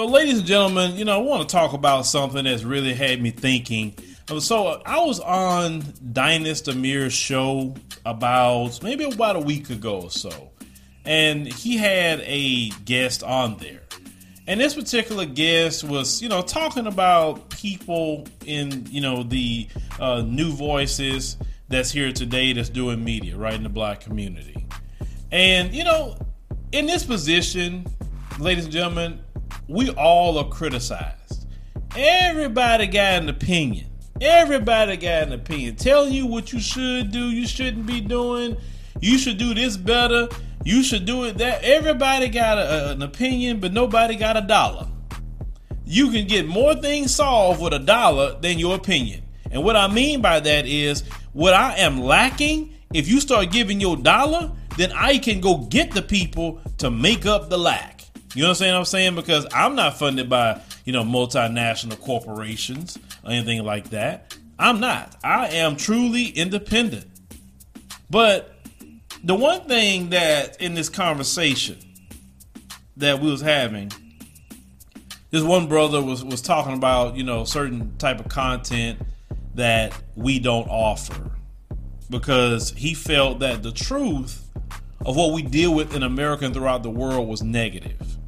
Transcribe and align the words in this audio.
So, 0.00 0.06
ladies 0.06 0.38
and 0.38 0.46
gentlemen, 0.46 0.96
you 0.96 1.04
know, 1.04 1.12
I 1.12 1.22
want 1.22 1.46
to 1.46 1.52
talk 1.54 1.74
about 1.74 2.06
something 2.06 2.44
that's 2.44 2.62
really 2.62 2.94
had 2.94 3.20
me 3.20 3.30
thinking. 3.32 3.94
So, 4.38 4.80
I 4.86 4.98
was 5.04 5.20
on 5.20 5.82
Dinas 5.82 6.62
Demir's 6.62 7.12
show 7.12 7.74
about 8.06 8.82
maybe 8.82 9.04
about 9.04 9.36
a 9.36 9.40
week 9.40 9.68
ago 9.68 10.00
or 10.00 10.10
so, 10.10 10.52
and 11.04 11.46
he 11.46 11.76
had 11.76 12.20
a 12.20 12.70
guest 12.86 13.22
on 13.22 13.58
there. 13.58 13.82
And 14.46 14.58
this 14.58 14.72
particular 14.72 15.26
guest 15.26 15.84
was, 15.84 16.22
you 16.22 16.30
know, 16.30 16.40
talking 16.40 16.86
about 16.86 17.50
people 17.50 18.26
in, 18.46 18.86
you 18.90 19.02
know, 19.02 19.22
the 19.22 19.68
uh, 19.98 20.22
new 20.22 20.50
voices 20.50 21.36
that's 21.68 21.90
here 21.90 22.10
today 22.10 22.54
that's 22.54 22.70
doing 22.70 23.04
media, 23.04 23.36
right, 23.36 23.52
in 23.52 23.64
the 23.64 23.68
black 23.68 24.00
community. 24.00 24.66
And, 25.30 25.74
you 25.74 25.84
know, 25.84 26.16
in 26.72 26.86
this 26.86 27.04
position, 27.04 27.84
ladies 28.38 28.64
and 28.64 28.72
gentlemen, 28.72 29.20
we 29.68 29.90
all 29.90 30.38
are 30.38 30.48
criticized. 30.48 31.46
Everybody 31.96 32.86
got 32.86 33.22
an 33.22 33.28
opinion. 33.28 33.86
Everybody 34.20 34.96
got 34.96 35.24
an 35.24 35.32
opinion. 35.32 35.76
Telling 35.76 36.12
you 36.12 36.26
what 36.26 36.52
you 36.52 36.60
should 36.60 37.10
do, 37.10 37.30
you 37.30 37.46
shouldn't 37.46 37.86
be 37.86 38.00
doing. 38.00 38.56
You 39.00 39.18
should 39.18 39.38
do 39.38 39.54
this 39.54 39.76
better. 39.76 40.28
You 40.64 40.82
should 40.82 41.06
do 41.06 41.24
it 41.24 41.38
that. 41.38 41.64
Everybody 41.64 42.28
got 42.28 42.58
a, 42.58 42.90
an 42.92 43.02
opinion, 43.02 43.60
but 43.60 43.72
nobody 43.72 44.16
got 44.16 44.36
a 44.36 44.42
dollar. 44.42 44.86
You 45.84 46.10
can 46.10 46.26
get 46.26 46.46
more 46.46 46.74
things 46.74 47.14
solved 47.14 47.60
with 47.60 47.72
a 47.72 47.78
dollar 47.78 48.38
than 48.40 48.58
your 48.58 48.76
opinion. 48.76 49.22
And 49.50 49.64
what 49.64 49.74
I 49.74 49.88
mean 49.88 50.20
by 50.20 50.38
that 50.38 50.66
is 50.66 51.02
what 51.32 51.54
I 51.54 51.76
am 51.78 52.00
lacking, 52.00 52.74
if 52.92 53.08
you 53.08 53.20
start 53.20 53.50
giving 53.50 53.80
your 53.80 53.96
dollar, 53.96 54.52
then 54.76 54.92
I 54.92 55.18
can 55.18 55.40
go 55.40 55.58
get 55.58 55.92
the 55.92 56.02
people 56.02 56.60
to 56.78 56.90
make 56.90 57.26
up 57.26 57.50
the 57.50 57.58
lack. 57.58 57.99
You 58.34 58.44
understand 58.44 58.74
what 58.74 58.78
I'm 58.80 58.84
saying? 58.84 59.14
Because 59.16 59.46
I'm 59.52 59.74
not 59.74 59.98
funded 59.98 60.28
by, 60.28 60.60
you 60.84 60.92
know, 60.92 61.02
multinational 61.02 62.00
corporations 62.00 62.98
or 63.24 63.32
anything 63.32 63.64
like 63.64 63.90
that. 63.90 64.36
I'm 64.58 64.78
not. 64.78 65.16
I 65.24 65.48
am 65.48 65.76
truly 65.76 66.26
independent. 66.26 67.06
But 68.08 68.54
the 69.24 69.34
one 69.34 69.62
thing 69.62 70.10
that 70.10 70.60
in 70.60 70.74
this 70.74 70.88
conversation 70.88 71.78
that 72.98 73.20
we 73.20 73.30
was 73.30 73.40
having, 73.40 73.90
this 75.30 75.42
one 75.42 75.68
brother 75.68 76.02
was 76.02 76.24
was 76.24 76.42
talking 76.42 76.74
about, 76.74 77.16
you 77.16 77.24
know, 77.24 77.44
certain 77.44 77.96
type 77.98 78.20
of 78.20 78.28
content 78.28 79.00
that 79.54 79.92
we 80.14 80.38
don't 80.38 80.68
offer 80.68 81.30
because 82.08 82.70
he 82.72 82.94
felt 82.94 83.38
that 83.40 83.62
the 83.62 83.72
truth 83.72 84.48
of 85.04 85.16
what 85.16 85.32
we 85.32 85.42
deal 85.42 85.74
with 85.74 85.94
in 85.94 86.02
America 86.02 86.44
and 86.44 86.54
throughout 86.54 86.82
the 86.82 86.90
world 86.90 87.28
was 87.28 87.42
negative. 87.42 88.18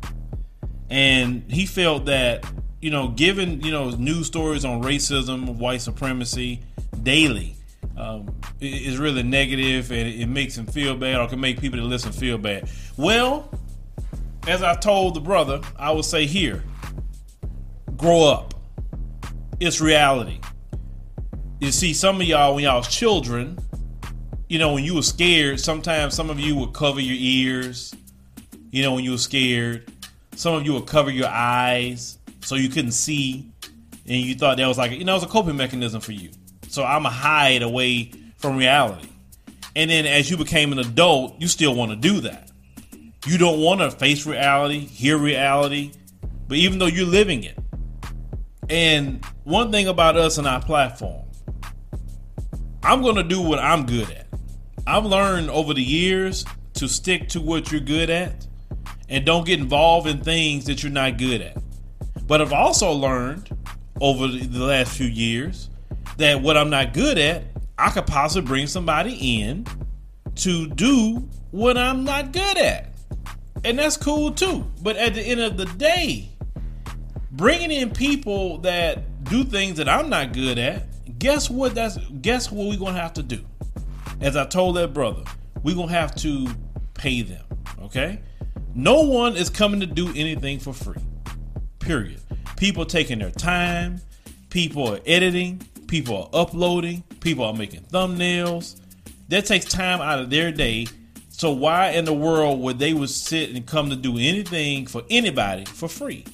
And 0.91 1.51
he 1.51 1.67
felt 1.67 2.07
that, 2.07 2.45
you 2.81 2.91
know, 2.91 3.09
given, 3.09 3.61
you 3.61 3.71
know, 3.71 3.91
news 3.91 4.27
stories 4.27 4.65
on 4.65 4.83
racism, 4.83 5.57
white 5.57 5.81
supremacy 5.81 6.61
daily 7.03 7.57
um, 7.97 8.35
is 8.61 8.99
really 8.99 9.23
negative 9.23 9.91
and 9.91 10.09
it 10.09 10.27
makes 10.27 10.57
him 10.57 10.67
feel 10.67 10.97
bad 10.97 11.17
or 11.21 11.29
can 11.29 11.41
make 11.41 11.61
people 11.61 11.79
that 11.79 11.87
listen 11.87 12.13
feel 12.13 12.39
bad. 12.39 12.69
Well, 12.97 13.51
as 14.47 14.63
I 14.63 14.75
told 14.75 15.15
the 15.15 15.21
brother, 15.21 15.61
I 15.79 15.93
would 15.93 16.05
say 16.05 16.27
here, 16.27 16.63
grow 17.97 18.25
up. 18.25 18.55
It's 19.61 19.81
reality. 19.81 20.41
You 21.61 21.71
see, 21.71 21.95
some 21.95 22.21
of 22.21 22.27
y'all, 22.27 22.57
when 22.57 22.65
y'all 22.65 22.79
was 22.79 22.89
children, 22.89 23.59
you 24.49 24.59
know, 24.59 24.75
when 24.75 24.85
you 24.85 24.95
were 24.95 25.03
scared, 25.03 25.61
sometimes 25.61 26.15
some 26.15 26.29
of 26.29 26.41
you 26.41 26.57
would 26.57 26.73
cover 26.73 27.01
your 27.01 27.17
ears. 27.19 27.95
You 28.71 28.83
know, 28.83 28.95
when 28.95 29.05
you 29.05 29.13
were 29.13 29.19
scared, 29.19 29.91
some 30.35 30.55
of 30.55 30.65
you 30.65 30.73
would 30.75 30.87
cover 30.87 31.11
your 31.11 31.29
eyes 31.29 32.19
so 32.41 32.55
you 32.55 32.69
couldn't 32.69 32.93
see, 32.93 33.51
and 34.07 34.17
you 34.17 34.35
thought 34.35 34.57
that 34.57 34.67
was 34.67 34.79
like, 34.79 34.93
you 34.93 35.05
know, 35.05 35.13
it 35.13 35.17
was 35.17 35.25
a 35.25 35.29
coping 35.29 35.57
mechanism 35.57 36.01
for 36.01 36.13
you. 36.13 36.31
So 36.69 36.85
I'm 36.85 37.07
a 37.07 37.11
hide 37.11 37.63
away 37.63 38.13
from 38.39 38.57
reality. 38.57 39.09
And 39.77 39.91
then 39.91 40.07
as 40.07 40.31
you 40.31 40.37
became 40.37 40.73
an 40.73 40.79
adult, 40.79 41.41
you 41.41 41.49
still 41.49 41.75
want 41.75 41.91
to 41.93 41.97
do 41.97 42.21
that. 42.21 42.51
You 43.27 43.39
don't 43.39 43.61
want 43.61 43.81
to 43.81 43.91
face 43.91 44.27
reality, 44.27 44.81
hear 44.81 45.17
reality, 45.17 45.93
but 46.49 46.57
even 46.57 46.79
though 46.79 46.87
you're 46.87 47.07
living 47.07 47.45
it. 47.45 47.57
And 48.69 49.25
one 49.45 49.71
thing 49.71 49.87
about 49.87 50.17
us 50.17 50.39
and 50.39 50.47
our 50.47 50.61
platform, 50.61 51.25
I'm 52.83 53.03
going 53.03 53.17
to 53.17 53.23
do 53.23 53.41
what 53.41 53.59
I'm 53.59 53.87
good 53.87 54.11
at. 54.11 54.27
I've 54.87 55.05
learned 55.05 55.51
over 55.51 55.73
the 55.73 55.83
years 55.83 56.45
to 56.75 56.89
stick 56.89 57.29
to 57.29 57.41
what 57.41 57.71
you're 57.71 57.81
good 57.81 58.11
at 58.11 58.47
and 59.13 59.27
don't 59.27 59.47
get 59.47 59.61
involved 59.61 60.09
in 60.09 60.21
things 60.23 60.65
that 60.65 60.83
you're 60.83 60.91
not 60.91 61.19
good 61.19 61.43
at. 61.43 61.57
But 62.27 62.41
I've 62.41 62.53
also 62.53 62.91
learned 62.93 63.57
over 64.01 64.27
the 64.27 64.65
last 64.65 64.97
few 64.97 65.07
years 65.07 65.69
that 66.17 66.41
what 66.41 66.57
I'm 66.57 66.71
not 66.71 66.95
good 66.95 67.19
at, 67.19 67.45
I 67.79 67.91
could 67.91 68.07
possibly 68.07 68.49
bring 68.49 68.67
somebody 68.67 69.41
in 69.43 69.67
to 70.37 70.67
do 70.67 71.29
what 71.51 71.77
I'm 71.77 72.05
not 72.05 72.33
good 72.33 72.57
at. 72.57 72.95
And 73.65 73.79
that's 73.79 73.97
cool 73.97 74.33
too. 74.33 74.67
But 74.81 74.97
at 74.97 75.15
the 75.15 75.21
end 75.21 75.41
of 75.41 75.57
the 75.57 75.67
day, 75.67 76.31
bringing 77.33 77.71
in 77.71 77.91
people 77.91 78.59
that 78.59 79.25
do 79.25 79.45
things 79.45 79.77
that 79.77 79.89
I'm 79.89 80.09
not 80.09 80.33
good 80.33 80.59
at 80.59 80.87
guess 81.19 81.49
what? 81.49 81.75
That's 81.75 81.99
guess 82.21 82.51
what 82.51 82.67
we're 82.67 82.79
gonna 82.79 82.99
have 82.99 83.13
to 83.15 83.23
do. 83.23 83.45
As 84.21 84.37
I 84.37 84.45
told 84.45 84.77
that 84.77 84.93
brother, 84.93 85.23
we're 85.63 85.77
gonna 85.77 85.93
have 85.93 86.15
to 86.17 86.49
pay 86.95 87.23
them. 87.23 87.45
Okay? 87.83 88.21
No 88.75 89.03
one 89.03 89.37
is 89.37 89.51
coming 89.51 89.81
to 89.81 89.87
do 89.87 90.09
anything 90.09 90.59
for 90.59 90.73
free. 90.73 91.03
Period. 91.79 92.21
People 92.57 92.87
taking 92.87 93.19
their 93.19 93.31
time, 93.31 94.01
people 94.51 94.89
are 94.89 95.01
editing, 95.07 95.61
people 95.87 96.17
are 96.17 96.29
uploading, 96.33 97.03
people 97.21 97.45
are 97.45 97.55
making 97.55 97.81
thumbnails. 97.83 98.81
That 99.29 99.47
takes 99.47 99.65
time 99.67 100.01
out 100.01 100.19
of 100.19 100.31
their 100.31 100.53
day. 100.53 100.87
So 101.29 101.51
why 101.51 101.91
in 101.91 102.05
the 102.05 102.15
world 102.15 102.61
would 102.61 102.79
they 102.79 102.95
would 102.95 103.11
sit 103.11 103.51
and 103.51 103.67
come 103.67 103.91
to 103.91 103.97
do 103.97 104.19
anything 104.19 104.87
for 104.87 105.03
anybody 105.11 105.65
for 105.65 105.89
free? 105.89 106.25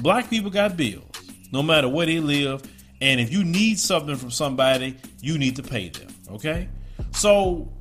Black 0.00 0.30
people 0.30 0.50
got 0.50 0.76
bills, 0.76 1.04
no 1.52 1.62
matter 1.62 1.88
where 1.88 2.06
they 2.06 2.20
live 2.20 2.62
and 3.00 3.20
if 3.20 3.32
you 3.32 3.44
need 3.44 3.78
something 3.78 4.16
from 4.16 4.30
somebody, 4.30 4.96
you 5.20 5.38
need 5.38 5.56
to 5.56 5.62
pay 5.62 5.88
them. 5.88 6.08
Okay? 6.30 6.68
So 7.12 7.72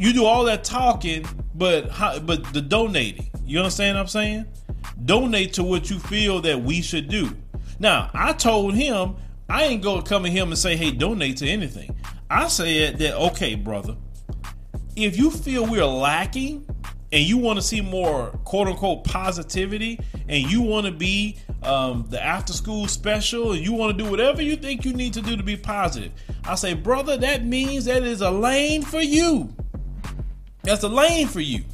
you 0.00 0.14
do 0.14 0.24
all 0.24 0.44
that 0.44 0.64
talking, 0.64 1.26
but 1.54 1.90
how, 1.90 2.18
but 2.20 2.54
the 2.54 2.62
donating. 2.62 3.30
You 3.44 3.58
understand 3.58 3.96
what 3.98 4.00
I'm 4.00 4.08
saying? 4.08 4.46
Donate 5.04 5.52
to 5.54 5.62
what 5.62 5.90
you 5.90 5.98
feel 5.98 6.40
that 6.40 6.62
we 6.62 6.80
should 6.80 7.10
do. 7.10 7.36
Now, 7.78 8.10
I 8.14 8.32
told 8.32 8.74
him 8.74 9.16
I 9.50 9.64
ain't 9.64 9.82
gonna 9.82 10.02
come 10.02 10.22
to 10.22 10.30
him 10.30 10.48
and 10.48 10.58
say, 10.58 10.74
"Hey, 10.74 10.90
donate 10.90 11.36
to 11.38 11.46
anything." 11.46 11.94
I 12.30 12.48
said 12.48 12.96
that, 12.98 13.14
okay, 13.14 13.54
brother, 13.56 13.94
if 14.96 15.18
you 15.18 15.30
feel 15.30 15.66
we're 15.66 15.84
lacking 15.84 16.66
and 17.12 17.22
you 17.22 17.36
want 17.36 17.58
to 17.58 17.62
see 17.62 17.82
more 17.82 18.28
quote 18.44 18.68
unquote 18.68 19.04
positivity 19.04 20.00
and 20.28 20.50
you 20.50 20.62
want 20.62 20.86
to 20.86 20.92
be 20.92 21.36
um, 21.62 22.06
the 22.08 22.24
after 22.24 22.54
school 22.54 22.88
special 22.88 23.52
and 23.52 23.60
you 23.60 23.74
want 23.74 23.98
to 23.98 24.02
do 24.02 24.10
whatever 24.10 24.40
you 24.40 24.56
think 24.56 24.86
you 24.86 24.94
need 24.94 25.12
to 25.12 25.20
do 25.20 25.36
to 25.36 25.42
be 25.42 25.58
positive, 25.58 26.12
I 26.44 26.54
say, 26.54 26.72
brother, 26.72 27.18
that 27.18 27.44
means 27.44 27.84
that 27.84 28.02
is 28.02 28.22
a 28.22 28.30
lane 28.30 28.80
for 28.80 29.02
you. 29.02 29.54
That's 30.62 30.82
a 30.82 30.88
lane 30.88 31.26
for 31.26 31.40
you. 31.40 31.64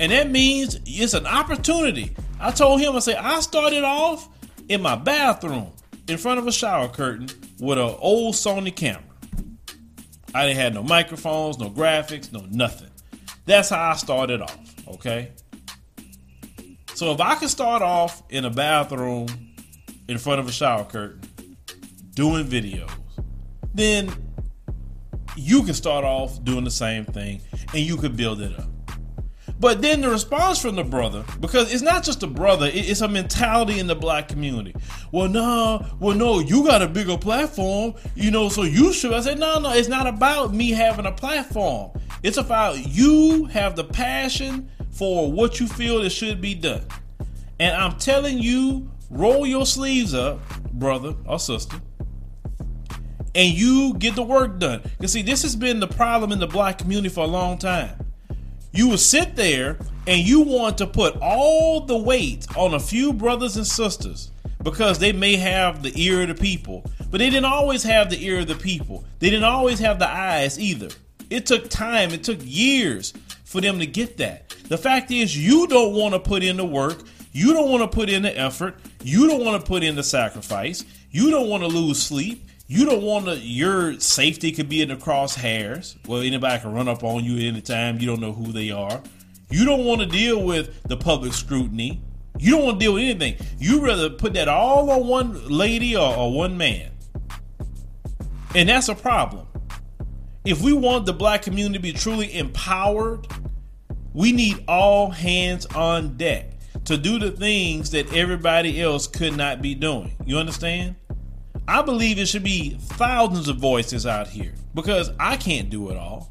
And 0.00 0.10
that 0.12 0.30
means 0.30 0.80
it's 0.86 1.14
an 1.14 1.26
opportunity. 1.26 2.14
I 2.40 2.50
told 2.50 2.80
him, 2.80 2.96
I 2.96 2.98
said, 2.98 3.16
I 3.16 3.40
started 3.40 3.84
off 3.84 4.28
in 4.68 4.82
my 4.82 4.96
bathroom 4.96 5.72
in 6.08 6.18
front 6.18 6.38
of 6.38 6.46
a 6.46 6.52
shower 6.52 6.88
curtain 6.88 7.28
with 7.60 7.78
an 7.78 7.94
old 7.98 8.34
Sony 8.34 8.74
camera. 8.74 9.02
I 10.34 10.46
didn't 10.46 10.58
have 10.58 10.74
no 10.74 10.82
microphones, 10.82 11.58
no 11.58 11.70
graphics, 11.70 12.32
no 12.32 12.44
nothing. 12.50 12.90
That's 13.46 13.68
how 13.68 13.90
I 13.90 13.94
started 13.94 14.40
off, 14.40 14.88
okay? 14.88 15.32
So 16.94 17.12
if 17.12 17.20
I 17.20 17.36
can 17.36 17.48
start 17.48 17.82
off 17.82 18.22
in 18.30 18.44
a 18.44 18.50
bathroom 18.50 19.28
in 20.08 20.18
front 20.18 20.40
of 20.40 20.48
a 20.48 20.52
shower 20.52 20.84
curtain 20.84 21.20
doing 22.14 22.46
videos, 22.46 22.90
then 23.74 24.12
you 25.36 25.62
can 25.62 25.74
start 25.74 26.04
off 26.04 26.42
doing 26.44 26.64
the 26.64 26.70
same 26.70 27.04
thing 27.04 27.40
and 27.72 27.80
you 27.80 27.96
could 27.96 28.16
build 28.16 28.40
it 28.40 28.58
up. 28.58 28.68
But 29.60 29.82
then 29.82 30.00
the 30.00 30.10
response 30.10 30.60
from 30.60 30.74
the 30.76 30.84
brother, 30.84 31.24
because 31.40 31.72
it's 31.72 31.82
not 31.82 32.02
just 32.02 32.22
a 32.22 32.26
brother, 32.26 32.68
it's 32.72 33.00
a 33.00 33.08
mentality 33.08 33.78
in 33.78 33.86
the 33.86 33.94
black 33.94 34.28
community. 34.28 34.74
Well, 35.12 35.28
no, 35.28 35.86
well, 36.00 36.16
no, 36.16 36.40
you 36.40 36.64
got 36.64 36.82
a 36.82 36.88
bigger 36.88 37.16
platform, 37.16 37.94
you 38.14 38.30
know, 38.30 38.48
so 38.48 38.64
you 38.64 38.92
should. 38.92 39.12
I 39.12 39.20
said, 39.20 39.38
no, 39.38 39.58
no, 39.60 39.72
it's 39.72 39.88
not 39.88 40.06
about 40.06 40.52
me 40.52 40.70
having 40.70 41.06
a 41.06 41.12
platform. 41.12 41.92
It's 42.22 42.36
about 42.36 42.86
you 42.86 43.44
have 43.46 43.76
the 43.76 43.84
passion 43.84 44.68
for 44.90 45.30
what 45.30 45.60
you 45.60 45.66
feel 45.66 46.02
that 46.02 46.10
should 46.10 46.40
be 46.40 46.54
done. 46.54 46.84
And 47.60 47.76
I'm 47.76 47.96
telling 47.98 48.38
you, 48.38 48.90
roll 49.10 49.46
your 49.46 49.66
sleeves 49.66 50.14
up, 50.14 50.40
brother 50.72 51.14
or 51.26 51.38
sister, 51.38 51.80
and 53.34 53.52
you 53.52 53.94
get 53.94 54.14
the 54.14 54.22
work 54.22 54.58
done. 54.58 54.82
You 55.00 55.08
see, 55.08 55.22
this 55.22 55.42
has 55.42 55.56
been 55.56 55.80
the 55.80 55.86
problem 55.86 56.32
in 56.32 56.38
the 56.38 56.46
black 56.46 56.78
community 56.78 57.08
for 57.08 57.24
a 57.24 57.28
long 57.28 57.58
time. 57.58 57.96
You 58.72 58.88
will 58.88 58.98
sit 58.98 59.36
there 59.36 59.78
and 60.06 60.26
you 60.26 60.40
want 60.40 60.78
to 60.78 60.86
put 60.86 61.16
all 61.20 61.80
the 61.80 61.96
weight 61.96 62.46
on 62.56 62.74
a 62.74 62.80
few 62.80 63.12
brothers 63.12 63.56
and 63.56 63.66
sisters 63.66 64.30
because 64.62 64.98
they 64.98 65.12
may 65.12 65.36
have 65.36 65.82
the 65.82 65.92
ear 65.94 66.22
of 66.22 66.28
the 66.28 66.34
people, 66.34 66.84
but 67.10 67.18
they 67.18 67.30
didn't 67.30 67.44
always 67.44 67.82
have 67.82 68.10
the 68.10 68.24
ear 68.24 68.40
of 68.40 68.48
the 68.48 68.54
people. 68.54 69.04
They 69.18 69.30
didn't 69.30 69.44
always 69.44 69.78
have 69.78 69.98
the 69.98 70.08
eyes 70.08 70.58
either. 70.58 70.88
It 71.30 71.46
took 71.46 71.68
time, 71.68 72.10
it 72.10 72.24
took 72.24 72.38
years 72.40 73.12
for 73.44 73.60
them 73.60 73.78
to 73.78 73.86
get 73.86 74.16
that. 74.16 74.50
The 74.68 74.78
fact 74.78 75.10
is, 75.10 75.36
you 75.36 75.66
don't 75.66 75.94
want 75.94 76.14
to 76.14 76.20
put 76.20 76.42
in 76.42 76.56
the 76.56 76.64
work, 76.64 77.02
you 77.32 77.52
don't 77.52 77.70
want 77.70 77.82
to 77.82 77.94
put 77.94 78.08
in 78.08 78.22
the 78.22 78.36
effort, 78.36 78.76
you 79.02 79.28
don't 79.28 79.44
want 79.44 79.60
to 79.60 79.66
put 79.66 79.82
in 79.82 79.94
the 79.94 80.02
sacrifice, 80.02 80.84
you 81.10 81.30
don't 81.30 81.48
want 81.48 81.62
to 81.62 81.68
lose 81.68 82.02
sleep. 82.02 82.43
You 82.66 82.86
don't 82.86 83.02
want 83.02 83.26
to, 83.26 83.36
your 83.36 84.00
safety 84.00 84.50
could 84.50 84.70
be 84.70 84.80
in 84.80 84.88
the 84.88 84.96
crosshairs. 84.96 85.96
Well, 86.06 86.20
anybody 86.22 86.62
can 86.62 86.72
run 86.72 86.88
up 86.88 87.04
on 87.04 87.22
you 87.22 87.36
at 87.36 87.42
any 87.42 87.60
time. 87.60 87.98
You 87.98 88.06
don't 88.06 88.20
know 88.20 88.32
who 88.32 88.52
they 88.52 88.70
are. 88.70 89.02
You 89.50 89.66
don't 89.66 89.84
want 89.84 90.00
to 90.00 90.06
deal 90.06 90.42
with 90.42 90.82
the 90.84 90.96
public 90.96 91.34
scrutiny. 91.34 92.02
You 92.38 92.52
don't 92.52 92.64
want 92.64 92.80
to 92.80 92.84
deal 92.84 92.94
with 92.94 93.02
anything. 93.02 93.36
You 93.58 93.84
rather 93.84 94.08
put 94.08 94.32
that 94.34 94.48
all 94.48 94.90
on 94.90 95.06
one 95.06 95.48
lady 95.48 95.94
or, 95.94 96.16
or 96.16 96.32
one 96.32 96.56
man. 96.56 96.90
And 98.54 98.68
that's 98.68 98.88
a 98.88 98.94
problem. 98.94 99.46
If 100.44 100.62
we 100.62 100.72
want 100.72 101.06
the 101.06 101.12
black 101.12 101.42
community 101.42 101.74
to 101.74 101.82
be 101.82 101.92
truly 101.92 102.34
empowered, 102.36 103.26
we 104.14 104.32
need 104.32 104.64
all 104.68 105.10
hands 105.10 105.66
on 105.66 106.16
deck 106.16 106.52
to 106.84 106.96
do 106.96 107.18
the 107.18 107.30
things 107.30 107.90
that 107.90 108.12
everybody 108.14 108.80
else 108.80 109.06
could 109.06 109.36
not 109.36 109.60
be 109.60 109.74
doing. 109.74 110.16
You 110.24 110.38
understand? 110.38 110.96
I 111.66 111.82
believe 111.82 112.18
it 112.18 112.26
should 112.26 112.42
be 112.42 112.76
thousands 112.78 113.48
of 113.48 113.56
voices 113.56 114.06
out 114.06 114.28
here 114.28 114.52
because 114.74 115.10
I 115.18 115.36
can't 115.36 115.70
do 115.70 115.90
it 115.90 115.96
all. 115.96 116.30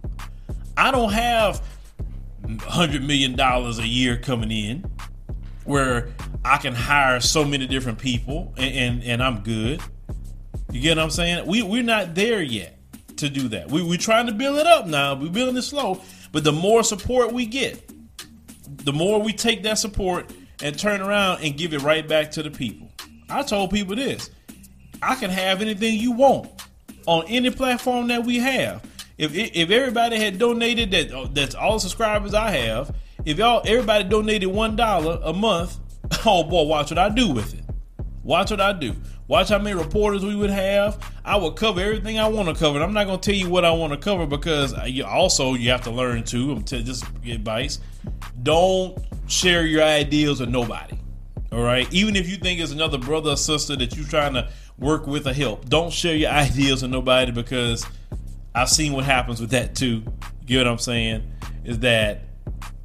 I 0.78 0.92
don't 0.92 1.12
have 1.12 1.62
hundred 2.62 3.04
million 3.04 3.36
dollars 3.36 3.80
a 3.80 3.88
year 3.88 4.18
coming 4.18 4.52
in 4.52 4.86
where 5.66 6.10
I 6.44 6.58
can 6.58 6.76
hire 6.76 7.20
so 7.20 7.46
many 7.46 7.68
different 7.68 7.98
people 7.98 8.54
and, 8.58 8.76
and, 8.76 9.04
and 9.04 9.24
I'm 9.24 9.40
good. 9.42 9.82
You 10.72 10.82
get 10.82 10.98
what 10.98 11.04
I'm 11.04 11.10
saying? 11.10 11.48
We 11.48 11.64
we're 11.64 11.84
not 11.84 12.16
there 12.16 12.42
yet 12.42 12.78
to 13.18 13.30
do 13.30 13.48
that. 13.50 13.70
We 13.70 13.82
we're 13.82 13.98
trying 13.98 14.28
to 14.28 14.34
build 14.34 14.58
it 14.58 14.68
up 14.68 14.88
now. 14.88 15.16
We're 15.16 15.30
building 15.32 15.58
it 15.58 15.62
slow, 15.64 16.02
but 16.32 16.44
the 16.44 16.52
more 16.52 16.84
support 16.84 17.32
we 17.32 17.46
get, 17.46 17.82
the 18.86 18.94
more 18.94 19.22
we 19.22 19.34
take 19.34 19.64
that 19.64 19.78
support 19.78 20.32
and 20.62 20.78
turn 20.78 21.02
around 21.02 21.44
and 21.44 21.58
give 21.58 21.74
it 21.74 21.82
right 21.82 22.08
back 22.08 22.32
to 22.32 22.44
the 22.44 22.52
people. 22.52 22.92
I 23.30 23.44
told 23.44 23.72
people 23.72 23.96
this. 23.96 24.30
I 25.04 25.16
can 25.16 25.30
have 25.30 25.62
anything 25.62 26.00
you 26.00 26.12
want 26.12 26.50
on 27.06 27.26
any 27.28 27.50
platform 27.50 28.08
that 28.08 28.24
we 28.24 28.40
have. 28.40 28.84
If 29.18 29.36
if 29.36 29.70
everybody 29.70 30.18
had 30.18 30.40
donated 30.40 30.92
that 30.92 31.12
uh, 31.12 31.28
that's 31.32 31.56
all 31.56 31.74
the 31.74 31.82
subscribers 31.82 32.34
I 32.34 32.50
have, 32.52 32.96
if 33.26 33.38
y'all 33.38 33.62
everybody 33.66 34.06
donated 34.06 34.50
one 34.50 34.76
dollar 34.76 35.20
a 35.24 35.34
month, 35.34 35.78
oh 36.26 36.44
boy, 36.44 36.64
watch 36.64 36.92
what 36.92 36.98
I 36.98 37.10
do 37.10 37.32
with 37.32 37.54
it. 37.54 37.64
Watch 38.24 38.52
what 38.52 38.62
I 38.62 38.74
do. 38.74 38.96
Watch 39.28 39.50
how 39.50 39.58
many 39.58 39.76
reporters 39.76 40.24
we 40.26 40.36
would 40.36 40.50
have. 40.50 41.04
I 41.24 41.38
would 41.38 41.56
cover 41.56 41.82
everything 41.82 42.20
I 42.20 42.28
want 42.28 42.50
to 42.50 42.56
cover. 42.56 42.82
I'm 42.82 42.94
not 42.94 43.06
going 43.06 43.20
to 43.20 43.32
tell 43.32 43.38
you 43.38 43.50
what 43.50 43.66
I 43.66 43.72
want 43.72 43.94
to 43.94 43.98
cover 43.98 44.26
because 44.26 44.74
you 44.88 45.06
also 45.06 45.54
you 45.54 45.70
have 45.72 45.82
to 45.84 45.92
learn 45.92 46.24
too. 46.24 46.52
I'm 46.52 46.64
t- 46.64 46.84
just 46.84 47.06
advice. 47.26 47.80
Don't 48.42 48.98
share 49.28 49.66
your 49.66 49.84
ideas 49.84 50.40
with 50.40 50.50
nobody. 50.50 50.98
All 51.52 51.62
right. 51.62 51.92
Even 51.94 52.16
if 52.16 52.28
you 52.28 52.38
think 52.38 52.60
it's 52.60 52.72
another 52.72 52.98
brother 52.98 53.32
or 53.32 53.38
sister 53.38 53.76
that 53.76 53.96
you're 53.96 54.08
trying 54.08 54.34
to 54.34 54.50
work 54.78 55.08
with 55.08 55.28
or 55.28 55.34
help, 55.34 55.70
don't 55.70 55.92
share 55.92 56.16
your 56.16 56.32
ideas 56.32 56.82
with 56.82 56.92
nobody 56.92 57.32
because 57.32 57.86
I've 58.56 58.70
seen 58.70 58.94
what 58.94 59.06
happens 59.06 59.40
with 59.42 59.52
that 59.52 59.76
too. 59.76 60.04
You 60.42 60.48
get 60.48 60.58
what 60.60 60.68
I'm 60.68 60.78
saying? 60.78 61.32
Is 61.64 61.80
that 61.80 62.22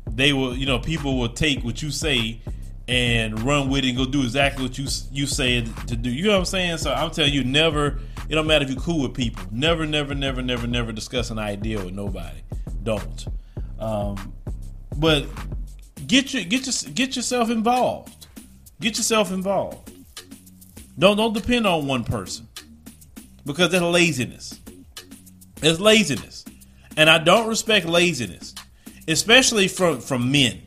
they 0.06 0.32
will, 0.32 0.56
you 0.56 0.66
know, 0.66 0.78
people 0.78 1.18
will 1.18 1.28
take 1.28 1.64
what 1.64 1.82
you 1.82 1.90
say 1.90 2.40
and 2.86 3.42
run 3.42 3.68
with 3.68 3.84
it 3.84 3.88
and 3.88 3.98
go 3.98 4.06
do 4.06 4.22
exactly 4.22 4.64
what 4.64 4.78
you 4.78 4.86
you 5.12 5.26
say 5.26 5.62
to 5.62 5.96
do. 5.96 6.10
You 6.10 6.24
know 6.24 6.32
what 6.32 6.38
I'm 6.38 6.44
saying? 6.46 6.78
So 6.78 6.92
I'm 6.92 7.10
telling 7.10 7.32
you, 7.32 7.44
never. 7.44 7.98
It 8.28 8.34
don't 8.34 8.46
matter 8.46 8.64
if 8.64 8.70
you're 8.70 8.80
cool 8.80 9.02
with 9.02 9.14
people. 9.14 9.42
Never, 9.50 9.86
never, 9.86 10.14
never, 10.14 10.42
never, 10.42 10.66
never 10.66 10.92
discuss 10.92 11.30
an 11.30 11.38
idea 11.38 11.82
with 11.82 11.94
nobody. 11.94 12.40
Don't. 12.82 13.26
Um, 13.78 14.34
but 14.96 15.26
get 16.06 16.34
your 16.34 16.44
get 16.44 16.66
your 16.66 16.92
get 16.92 17.16
yourself 17.16 17.50
involved. 17.50 18.26
Get 18.80 18.96
yourself 18.96 19.32
involved. 19.32 19.92
Don't 20.98 21.16
don't 21.16 21.32
depend 21.32 21.66
on 21.66 21.86
one 21.86 22.02
person 22.04 22.48
because 23.46 23.70
that's 23.70 23.84
laziness. 23.84 24.58
It's 25.62 25.78
laziness. 25.78 26.44
And 26.96 27.08
I 27.08 27.18
don't 27.18 27.48
respect 27.48 27.86
laziness, 27.86 28.54
especially 29.06 29.68
from, 29.68 30.00
from 30.00 30.32
men. 30.32 30.62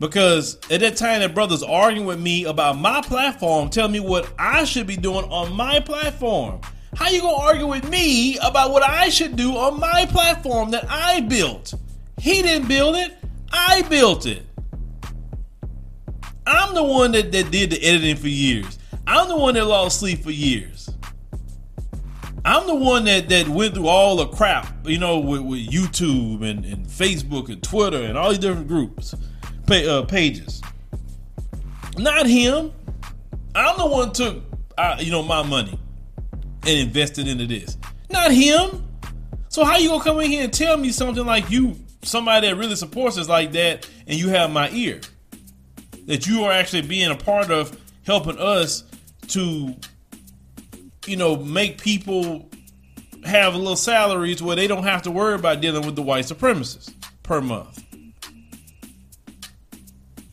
Because 0.00 0.56
at 0.70 0.80
that 0.80 0.96
time 0.96 1.20
that 1.20 1.34
brother's 1.34 1.62
arguing 1.62 2.06
with 2.06 2.18
me 2.18 2.44
about 2.44 2.78
my 2.78 3.02
platform, 3.02 3.68
tell 3.68 3.88
me 3.88 4.00
what 4.00 4.32
I 4.38 4.64
should 4.64 4.86
be 4.86 4.96
doing 4.96 5.24
on 5.26 5.52
my 5.52 5.80
platform. 5.80 6.60
How 6.96 7.10
you 7.10 7.20
gonna 7.20 7.36
argue 7.36 7.66
with 7.66 7.88
me 7.88 8.38
about 8.38 8.70
what 8.70 8.82
I 8.82 9.08
should 9.08 9.36
do 9.36 9.56
on 9.56 9.78
my 9.78 10.06
platform 10.06 10.70
that 10.70 10.86
I 10.88 11.20
built? 11.20 11.74
He 12.18 12.42
didn't 12.42 12.68
build 12.68 12.96
it, 12.96 13.16
I 13.52 13.82
built 13.82 14.26
it. 14.26 14.42
I'm 16.46 16.74
the 16.74 16.82
one 16.82 17.12
that, 17.12 17.32
that 17.32 17.50
did 17.50 17.70
the 17.70 17.82
editing 17.82 18.16
for 18.16 18.28
years. 18.28 18.78
I'm 19.06 19.28
the 19.28 19.36
one 19.36 19.54
that 19.54 19.66
lost 19.66 20.00
sleep 20.00 20.22
for 20.22 20.30
years. 20.30 20.90
I'm 22.46 22.66
the 22.66 22.74
one 22.74 23.04
that 23.04 23.28
that 23.30 23.48
went 23.48 23.74
through 23.74 23.88
all 23.88 24.16
the 24.16 24.26
crap, 24.26 24.86
you 24.86 24.98
know, 24.98 25.18
with, 25.18 25.40
with 25.42 25.66
YouTube 25.66 26.44
and, 26.44 26.64
and, 26.64 26.86
Facebook 26.86 27.48
and 27.48 27.62
Twitter 27.62 28.02
and 28.02 28.18
all 28.18 28.28
these 28.28 28.38
different 28.38 28.68
groups, 28.68 29.14
pay, 29.66 29.88
uh, 29.88 30.02
pages. 30.02 30.60
Not 31.96 32.26
him. 32.26 32.72
I'm 33.54 33.78
the 33.78 33.86
one 33.86 34.12
took, 34.12 34.42
uh, 34.76 34.96
you 34.98 35.10
know, 35.10 35.22
my 35.22 35.42
money 35.42 35.78
and 36.66 36.78
invested 36.78 37.28
into 37.28 37.46
this. 37.46 37.78
Not 38.10 38.30
him. 38.30 38.86
So 39.48 39.64
how 39.64 39.76
you 39.76 39.88
gonna 39.88 40.04
come 40.04 40.20
in 40.20 40.30
here 40.30 40.44
and 40.44 40.52
tell 40.52 40.76
me 40.76 40.90
something 40.90 41.24
like 41.24 41.50
you, 41.50 41.76
somebody 42.02 42.48
that 42.48 42.56
really 42.56 42.76
supports 42.76 43.16
us 43.16 43.28
like 43.28 43.52
that, 43.52 43.88
and 44.06 44.18
you 44.18 44.28
have 44.28 44.50
my 44.50 44.68
ear? 44.70 45.00
That 46.06 46.26
you 46.26 46.44
are 46.44 46.52
actually 46.52 46.82
being 46.82 47.10
a 47.10 47.16
part 47.16 47.50
of 47.50 47.80
helping 48.04 48.38
us 48.38 48.84
to 49.28 49.74
you 51.06 51.16
know, 51.16 51.36
make 51.36 51.80
people 51.80 52.48
have 53.24 53.54
a 53.54 53.58
little 53.58 53.76
salaries 53.76 54.42
where 54.42 54.56
they 54.56 54.66
don't 54.66 54.84
have 54.84 55.02
to 55.02 55.10
worry 55.10 55.34
about 55.34 55.60
dealing 55.60 55.84
with 55.84 55.96
the 55.96 56.02
white 56.02 56.24
supremacists 56.24 56.92
per 57.22 57.40
month. 57.40 57.82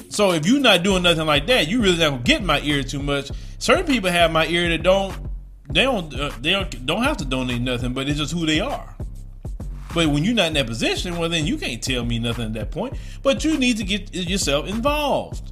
So 0.10 0.32
if 0.32 0.46
you're 0.46 0.60
not 0.60 0.84
doing 0.84 1.04
nothing 1.04 1.26
like 1.26 1.48
that, 1.48 1.70
you 1.70 1.82
really 1.82 1.98
don't 1.98 2.24
get 2.24 2.44
my 2.44 2.60
ear 2.62 2.84
too 2.84 3.02
much. 3.02 3.32
Certain 3.60 3.86
people 3.86 4.12
have 4.12 4.31
my 4.31 4.45
ear 4.48 4.68
that 4.69 4.83
don't, 4.83 5.16
they 5.69 5.83
don't, 5.83 6.14
uh, 6.14 6.31
they 6.42 6.52
don't, 6.52 6.86
don't 6.86 7.04
have 7.04 7.18
to 7.18 7.26
donate 7.26 7.62
nothing, 7.62 7.94
but 7.94 8.10
it's 8.10 8.19
just 8.19 8.33
who 8.33 8.45
they 8.45 8.60
are. 8.60 8.95
But 9.94 10.07
when 10.07 10.24
you're 10.24 10.33
not 10.33 10.48
in 10.48 10.54
that 10.54 10.68
position, 10.68 11.18
well, 11.18 11.30
then 11.30 11.45
you 11.45 11.57
can't 11.57 11.81
tell 11.81 12.04
me 12.04 12.19
nothing 12.19 12.45
at 12.45 12.54
that 12.54 12.71
point. 12.71 12.98
But 13.24 13.44
you 13.44 13.57
need 13.57 13.78
to 13.78 13.83
get 13.83 14.14
yourself 14.14 14.68
involved. 14.68 15.51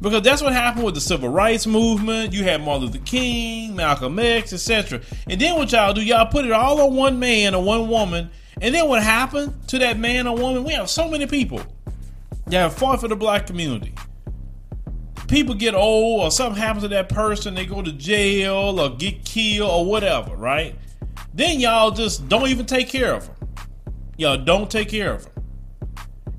Because 0.00 0.22
that's 0.22 0.42
what 0.42 0.52
happened 0.52 0.84
with 0.84 0.94
the 0.94 1.00
civil 1.00 1.28
rights 1.28 1.66
movement. 1.66 2.32
You 2.32 2.44
had 2.44 2.62
Martin 2.62 2.88
Luther 2.88 3.04
King, 3.04 3.74
Malcolm 3.74 4.18
X, 4.18 4.52
etc. 4.52 5.00
And 5.28 5.40
then 5.40 5.56
what 5.56 5.72
y'all 5.72 5.94
do, 5.94 6.02
y'all 6.02 6.26
put 6.26 6.44
it 6.44 6.52
all 6.52 6.80
on 6.80 6.94
one 6.94 7.18
man 7.18 7.54
or 7.54 7.62
one 7.62 7.88
woman. 7.88 8.30
And 8.60 8.74
then 8.74 8.88
what 8.88 9.02
happened 9.02 9.54
to 9.68 9.78
that 9.78 9.98
man 9.98 10.26
or 10.26 10.36
woman? 10.36 10.64
We 10.64 10.72
have 10.72 10.90
so 10.90 11.08
many 11.08 11.26
people 11.26 11.60
that 12.46 12.58
have 12.58 12.74
fought 12.74 13.00
for 13.00 13.08
the 13.08 13.16
black 13.16 13.46
community. 13.46 13.94
People 15.28 15.54
get 15.54 15.74
old 15.74 16.20
or 16.20 16.30
something 16.30 16.60
happens 16.60 16.84
to 16.84 16.88
that 16.88 17.08
person, 17.08 17.54
they 17.54 17.66
go 17.66 17.82
to 17.82 17.92
jail 17.92 18.78
or 18.80 18.90
get 18.90 19.24
killed 19.24 19.70
or 19.70 19.84
whatever, 19.84 20.36
right? 20.36 20.76
Then 21.34 21.58
y'all 21.58 21.90
just 21.90 22.28
don't 22.28 22.48
even 22.48 22.64
take 22.64 22.88
care 22.88 23.14
of 23.14 23.26
them. 23.26 23.36
Y'all 24.16 24.38
don't 24.38 24.70
take 24.70 24.88
care 24.88 25.14
of 25.14 25.24
them. 25.24 25.44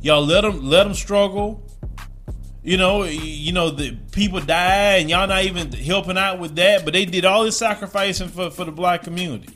Y'all 0.02 0.26
let 0.26 0.42
them 0.42 0.64
let 0.64 0.86
them 0.86 0.94
struggle 0.94 1.67
you 2.68 2.76
know, 2.76 3.06
you 3.06 3.54
know 3.54 3.70
the 3.70 3.96
people 4.12 4.42
die 4.42 4.98
and 4.98 5.10
y'all 5.10 5.26
not 5.26 5.46
even 5.46 5.72
helping 5.72 6.18
out 6.18 6.38
with 6.38 6.58
that, 6.58 6.84
but 6.84 6.94
they 6.94 7.06
did 7.06 7.24
all 7.24 7.46
this 7.46 7.56
sacrificing 7.56 8.28
for, 8.28 8.50
for 8.50 8.66
the 8.66 8.74
black 8.74 9.04
community. 9.04 9.48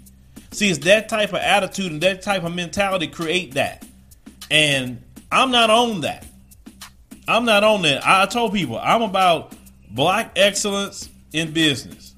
See, 0.52 0.70
it's 0.70 0.80
that 0.86 1.10
type 1.10 1.32
of 1.32 1.40
attitude 1.40 1.92
and 1.92 2.00
that 2.04 2.22
type 2.22 2.46
of 2.46 2.56
mentality 2.56 3.08
create 3.08 3.56
that. 3.56 3.86
And 4.50 5.04
I'm 5.30 5.52
not 5.52 5.70
on 5.70 6.00
that. 6.02 6.26
I'm 7.28 7.44
not 7.44 7.66
on 7.66 7.82
that. 7.82 8.08
I 8.08 8.26
told 8.28 8.54
people 8.54 8.80
I'm 8.80 9.02
about 9.02 9.58
black 9.90 10.32
excellence 10.38 11.10
in 11.34 11.52
business. 11.52 12.16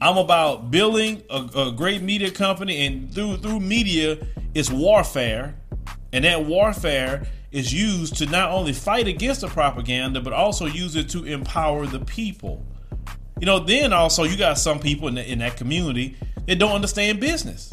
I'm 0.00 0.16
about 0.16 0.70
building 0.70 1.24
a, 1.28 1.46
a 1.54 1.72
great 1.72 2.00
media 2.00 2.30
company, 2.30 2.86
and 2.86 3.12
through 3.14 3.36
through 3.38 3.60
media, 3.60 4.16
it's 4.54 4.70
warfare, 4.70 5.56
and 6.14 6.24
that 6.24 6.46
warfare 6.46 7.26
is 7.56 7.72
used 7.72 8.16
to 8.16 8.26
not 8.26 8.50
only 8.50 8.74
fight 8.74 9.08
against 9.08 9.40
the 9.40 9.48
propaganda, 9.48 10.20
but 10.20 10.34
also 10.34 10.66
use 10.66 10.94
it 10.94 11.08
to 11.08 11.24
empower 11.24 11.86
the 11.86 12.00
people. 12.00 12.62
You 13.40 13.46
know, 13.46 13.60
then 13.60 13.94
also 13.94 14.24
you 14.24 14.36
got 14.36 14.58
some 14.58 14.78
people 14.78 15.08
in, 15.08 15.14
the, 15.14 15.26
in 15.26 15.38
that 15.38 15.56
community 15.56 16.16
that 16.46 16.58
don't 16.58 16.72
understand 16.72 17.18
business. 17.18 17.72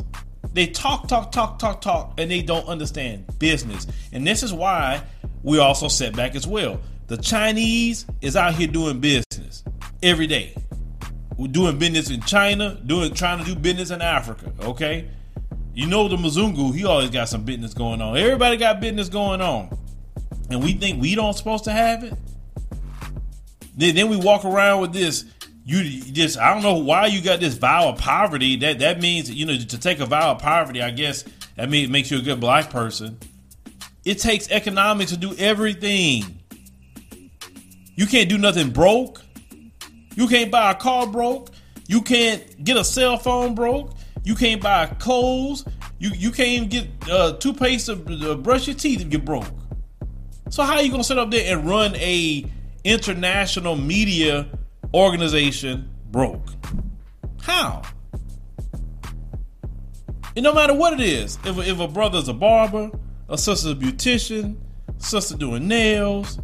They 0.54 0.68
talk, 0.68 1.10
talk, 1.10 1.34
talk, 1.34 1.60
talk, 1.60 1.82
talk, 1.82 2.14
and 2.18 2.32
they 2.32 2.42
don't 2.42 2.66
understand 2.66 3.26
business. 3.40 3.86
And 4.14 4.26
this 4.26 4.42
is 4.42 4.54
why 4.54 5.04
we 5.44 5.60
also 5.60 5.90
set 5.90 6.16
back 6.16 6.36
as 6.36 6.48
well. 6.48 6.80
The 7.08 7.18
Chinese 7.18 8.06
is 8.22 8.38
out 8.38 8.54
here 8.56 8.68
doing 8.68 9.02
business 9.02 9.66
every 10.02 10.28
day. 10.28 10.56
We're 11.36 11.48
doing 11.48 11.78
business 11.78 12.10
in 12.10 12.22
China, 12.22 12.80
doing 12.86 13.14
trying 13.14 13.40
to 13.40 13.44
do 13.44 13.54
business 13.54 13.92
in 13.92 14.02
Africa. 14.02 14.54
Okay, 14.62 15.10
you 15.74 15.88
know 15.88 16.08
the 16.08 16.18
Mzungu, 16.18 16.74
he 16.74 16.86
always 16.86 17.10
got 17.10 17.30
some 17.30 17.44
business 17.44 17.74
going 17.74 18.02
on. 18.02 18.16
Everybody 18.18 18.58
got 18.58 18.80
business 18.80 19.10
going 19.10 19.42
on, 19.42 19.76
and 20.50 20.64
we 20.64 20.74
think 20.74 21.02
we 21.02 21.16
don't 21.16 21.34
supposed 21.34 21.64
to 21.64 21.72
have 21.72 22.04
it. 22.04 22.14
Then, 23.76 23.96
then 23.96 24.10
we 24.10 24.18
walk 24.18 24.46
around 24.46 24.82
with 24.82 24.94
this. 24.94 25.26
You 25.66 25.84
just 26.02 26.38
I 26.38 26.54
don't 26.54 26.62
know 26.62 26.76
why 26.76 27.08
you 27.08 27.22
got 27.22 27.40
this 27.40 27.56
vow 27.56 27.90
of 27.90 27.98
poverty. 27.98 28.58
That 28.58 28.80
that 28.80 29.02
means 29.02 29.32
you 29.32 29.46
know 29.46 29.58
to 29.58 29.80
take 29.80 30.00
a 30.00 30.06
vow 30.06 30.32
of 30.32 30.40
poverty. 30.40 30.82
I 30.82 30.92
guess 30.92 31.24
that 31.56 31.70
means 31.70 31.90
makes 31.90 32.12
you 32.12 32.20
a 32.20 32.22
good 32.22 32.40
black 32.40 32.70
person. 32.70 33.18
It 34.06 34.20
takes 34.20 34.52
economics 34.52 35.12
to 35.12 35.18
do 35.18 35.34
everything. 35.38 36.44
You 37.96 38.06
can't 38.06 38.28
do 38.28 38.38
nothing 38.38 38.72
broke. 38.72 39.22
You 40.16 40.28
can't 40.28 40.52
buy 40.52 40.72
a 40.72 40.76
car 40.76 41.08
broke. 41.08 41.50
You 41.88 42.02
can't 42.02 42.64
get 42.64 42.78
a 42.78 42.84
cell 42.84 43.18
phone 43.18 43.56
broke. 43.56 43.94
You 44.24 44.36
can't 44.36 44.62
buy 44.62 44.86
clothes. 44.86 45.66
You 46.00 46.12
you 46.16 46.32
can't 46.32 46.50
even 46.50 46.70
get 46.70 46.88
uh, 47.10 47.34
toothpaste 47.34 47.88
to 47.88 48.32
uh, 48.32 48.36
brush 48.36 48.68
your 48.68 48.76
teeth 48.76 49.02
if 49.02 49.12
you're 49.12 49.22
broke. 49.22 49.46
So 50.50 50.64
how 50.64 50.76
are 50.76 50.82
you 50.82 50.92
gonna 50.92 51.04
sit 51.04 51.18
up 51.18 51.32
there 51.32 51.58
and 51.58 51.68
run 51.68 51.96
a 51.96 52.46
international 52.84 53.76
media 53.76 54.48
organization 54.94 55.90
broke? 56.12 56.48
How? 57.42 57.82
And 60.36 60.44
no 60.44 60.54
matter 60.54 60.74
what 60.74 60.94
it 60.94 61.02
is, 61.02 61.38
if, 61.44 61.58
if 61.60 61.80
a 61.80 61.88
brother's 61.88 62.28
a 62.28 62.34
barber, 62.34 62.92
a 63.30 63.38
sister's 63.38 63.72
a 63.72 63.76
beautician, 63.76 64.58
sister 64.98 65.36
doing 65.36 65.68
nails, 65.68 66.40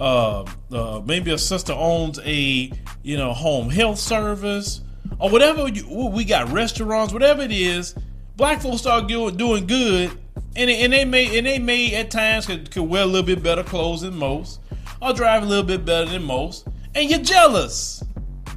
uh, 0.00 0.44
uh, 0.72 1.02
maybe 1.04 1.32
a 1.32 1.38
sister 1.38 1.72
owns 1.72 2.18
a 2.24 2.70
you 3.02 3.16
know 3.16 3.32
home 3.32 3.70
health 3.70 3.98
service 3.98 4.82
or 5.18 5.30
whatever 5.30 5.68
you, 5.68 5.86
we 6.08 6.24
got 6.24 6.50
restaurants, 6.50 7.12
whatever 7.12 7.42
it 7.42 7.52
is. 7.52 7.94
Black 8.36 8.60
folks 8.60 8.78
start 8.78 9.08
doing, 9.08 9.36
doing 9.36 9.66
good, 9.66 10.10
and, 10.56 10.70
and 10.70 10.92
they 10.92 11.04
may 11.04 11.38
and 11.38 11.46
they 11.46 11.58
may 11.58 11.94
at 11.94 12.10
times 12.10 12.46
could, 12.46 12.70
could 12.70 12.82
wear 12.82 13.02
a 13.02 13.06
little 13.06 13.26
bit 13.26 13.42
better 13.42 13.62
clothes 13.62 14.02
than 14.02 14.16
most, 14.16 14.60
or 15.00 15.12
drive 15.12 15.42
a 15.42 15.46
little 15.46 15.64
bit 15.64 15.84
better 15.84 16.10
than 16.10 16.22
most, 16.22 16.68
and 16.94 17.10
you're 17.10 17.20
jealous. 17.20 18.02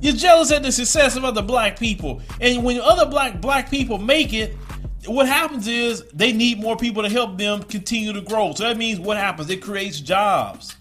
You're 0.02 0.14
jealous 0.14 0.52
at 0.52 0.64
the 0.64 0.72
success 0.72 1.18
of 1.18 1.26
other 1.26 1.42
black 1.42 1.80
people, 1.80 2.22
and 2.42 2.64
when 2.64 2.80
other 2.82 3.06
black 3.06 3.40
black 3.40 3.70
people 3.70 3.98
make 3.98 4.34
it, 4.34 4.56
what 5.06 5.28
happens 5.28 5.68
is 5.68 6.04
they 6.14 6.34
need 6.34 6.60
more 6.60 6.76
people 6.76 7.04
to 7.04 7.10
help 7.10 7.38
them 7.38 7.64
continue 7.64 8.14
to 8.14 8.22
grow. 8.22 8.54
So 8.54 8.64
that 8.64 8.78
means 8.78 9.00
what 9.00 9.18
happens? 9.18 9.50
It 9.50 9.62
creates 9.62 10.00
jobs. 10.00 10.76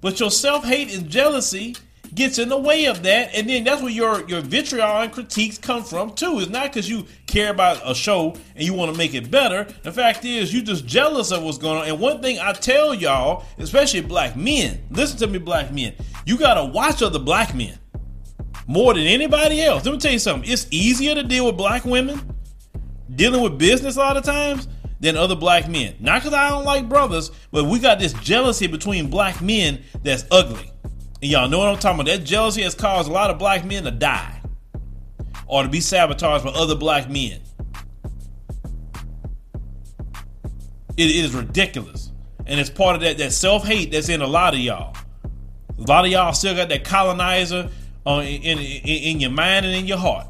But 0.00 0.20
your 0.20 0.30
self 0.30 0.64
hate 0.64 0.94
and 0.94 1.08
jealousy 1.08 1.76
gets 2.14 2.38
in 2.38 2.48
the 2.48 2.58
way 2.58 2.86
of 2.86 3.02
that, 3.02 3.34
and 3.34 3.48
then 3.48 3.64
that's 3.64 3.82
where 3.82 3.90
your 3.90 4.28
your 4.28 4.40
vitriol 4.40 5.02
and 5.02 5.12
critiques 5.12 5.58
come 5.58 5.82
from 5.82 6.14
too. 6.14 6.38
It's 6.40 6.50
not 6.50 6.72
because 6.72 6.88
you 6.88 7.06
care 7.26 7.50
about 7.50 7.80
a 7.84 7.94
show 7.94 8.34
and 8.54 8.64
you 8.64 8.74
want 8.74 8.92
to 8.92 8.98
make 8.98 9.14
it 9.14 9.30
better. 9.30 9.66
The 9.82 9.92
fact 9.92 10.24
is, 10.24 10.52
you're 10.52 10.62
just 10.62 10.86
jealous 10.86 11.32
of 11.32 11.42
what's 11.42 11.58
going 11.58 11.78
on. 11.78 11.88
And 11.88 12.00
one 12.00 12.22
thing 12.22 12.38
I 12.38 12.52
tell 12.52 12.94
y'all, 12.94 13.44
especially 13.58 14.00
black 14.02 14.36
men, 14.36 14.80
listen 14.90 15.18
to 15.18 15.26
me, 15.26 15.38
black 15.38 15.72
men, 15.72 15.94
you 16.26 16.38
gotta 16.38 16.64
watch 16.64 17.02
other 17.02 17.18
black 17.18 17.54
men 17.54 17.78
more 18.66 18.94
than 18.94 19.04
anybody 19.04 19.62
else. 19.62 19.84
Let 19.84 19.92
me 19.92 19.98
tell 19.98 20.12
you 20.12 20.18
something. 20.18 20.50
It's 20.50 20.66
easier 20.70 21.14
to 21.14 21.22
deal 21.22 21.46
with 21.46 21.56
black 21.56 21.84
women 21.84 22.20
dealing 23.14 23.42
with 23.42 23.58
business 23.58 23.96
a 23.96 23.98
lot 23.98 24.16
of 24.16 24.24
times 24.24 24.68
than 25.00 25.16
other 25.16 25.36
black 25.36 25.68
men. 25.68 25.94
Not 26.00 26.22
because 26.22 26.34
I 26.34 26.48
don't 26.48 26.64
like 26.64 26.88
brothers, 26.88 27.30
but 27.50 27.64
we 27.64 27.78
got 27.78 27.98
this 27.98 28.12
jealousy 28.14 28.66
between 28.66 29.10
black 29.10 29.42
men 29.42 29.82
that's 30.02 30.24
ugly. 30.30 30.70
Y'all 31.24 31.48
know 31.48 31.58
what 31.58 31.68
I'm 31.68 31.78
talking 31.78 32.00
about. 32.00 32.10
That 32.10 32.24
jealousy 32.24 32.62
has 32.62 32.74
caused 32.74 33.08
a 33.08 33.12
lot 33.12 33.30
of 33.30 33.38
black 33.38 33.64
men 33.64 33.84
to 33.84 33.90
die 33.90 34.42
or 35.46 35.62
to 35.62 35.68
be 35.68 35.80
sabotaged 35.80 36.44
by 36.44 36.50
other 36.50 36.74
black 36.74 37.08
men. 37.08 37.40
It 40.96 41.10
is 41.10 41.34
ridiculous. 41.34 42.12
And 42.46 42.60
it's 42.60 42.70
part 42.70 42.94
of 42.94 43.02
that, 43.02 43.18
that 43.18 43.32
self 43.32 43.64
hate 43.64 43.90
that's 43.90 44.08
in 44.08 44.20
a 44.20 44.26
lot 44.26 44.54
of 44.54 44.60
y'all. 44.60 44.94
A 45.78 45.82
lot 45.82 46.04
of 46.04 46.10
y'all 46.10 46.32
still 46.34 46.54
got 46.54 46.68
that 46.68 46.84
colonizer 46.84 47.70
uh, 48.06 48.22
in, 48.24 48.58
in, 48.58 48.82
in 48.84 49.20
your 49.20 49.30
mind 49.30 49.64
and 49.66 49.74
in 49.74 49.86
your 49.86 49.98
heart. 49.98 50.26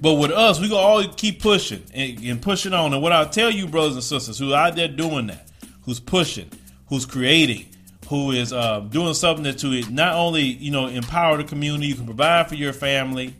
But 0.00 0.14
with 0.14 0.32
us, 0.32 0.60
we 0.60 0.68
gonna 0.68 0.80
always 0.80 1.08
keep 1.16 1.40
pushing 1.40 1.82
and, 1.94 2.18
and 2.18 2.42
pushing 2.42 2.74
on. 2.74 2.92
And 2.92 3.02
what 3.02 3.12
I 3.12 3.24
tell 3.24 3.50
you, 3.50 3.66
brothers 3.66 3.94
and 3.94 4.04
sisters, 4.04 4.38
who 4.38 4.52
out 4.52 4.76
there 4.76 4.88
doing 4.88 5.28
that, 5.28 5.48
who's 5.84 6.00
pushing, 6.00 6.50
who's 6.88 7.06
creating, 7.06 7.66
who 8.08 8.32
is 8.32 8.52
uh, 8.52 8.80
doing 8.80 9.14
something 9.14 9.44
that 9.44 9.58
to 9.58 9.72
it 9.72 9.90
not 9.90 10.14
only 10.14 10.42
you 10.42 10.70
know 10.70 10.86
empower 10.86 11.36
the 11.36 11.44
community, 11.44 11.86
you 11.86 11.94
can 11.94 12.06
provide 12.06 12.48
for 12.48 12.54
your 12.54 12.72
family 12.72 13.34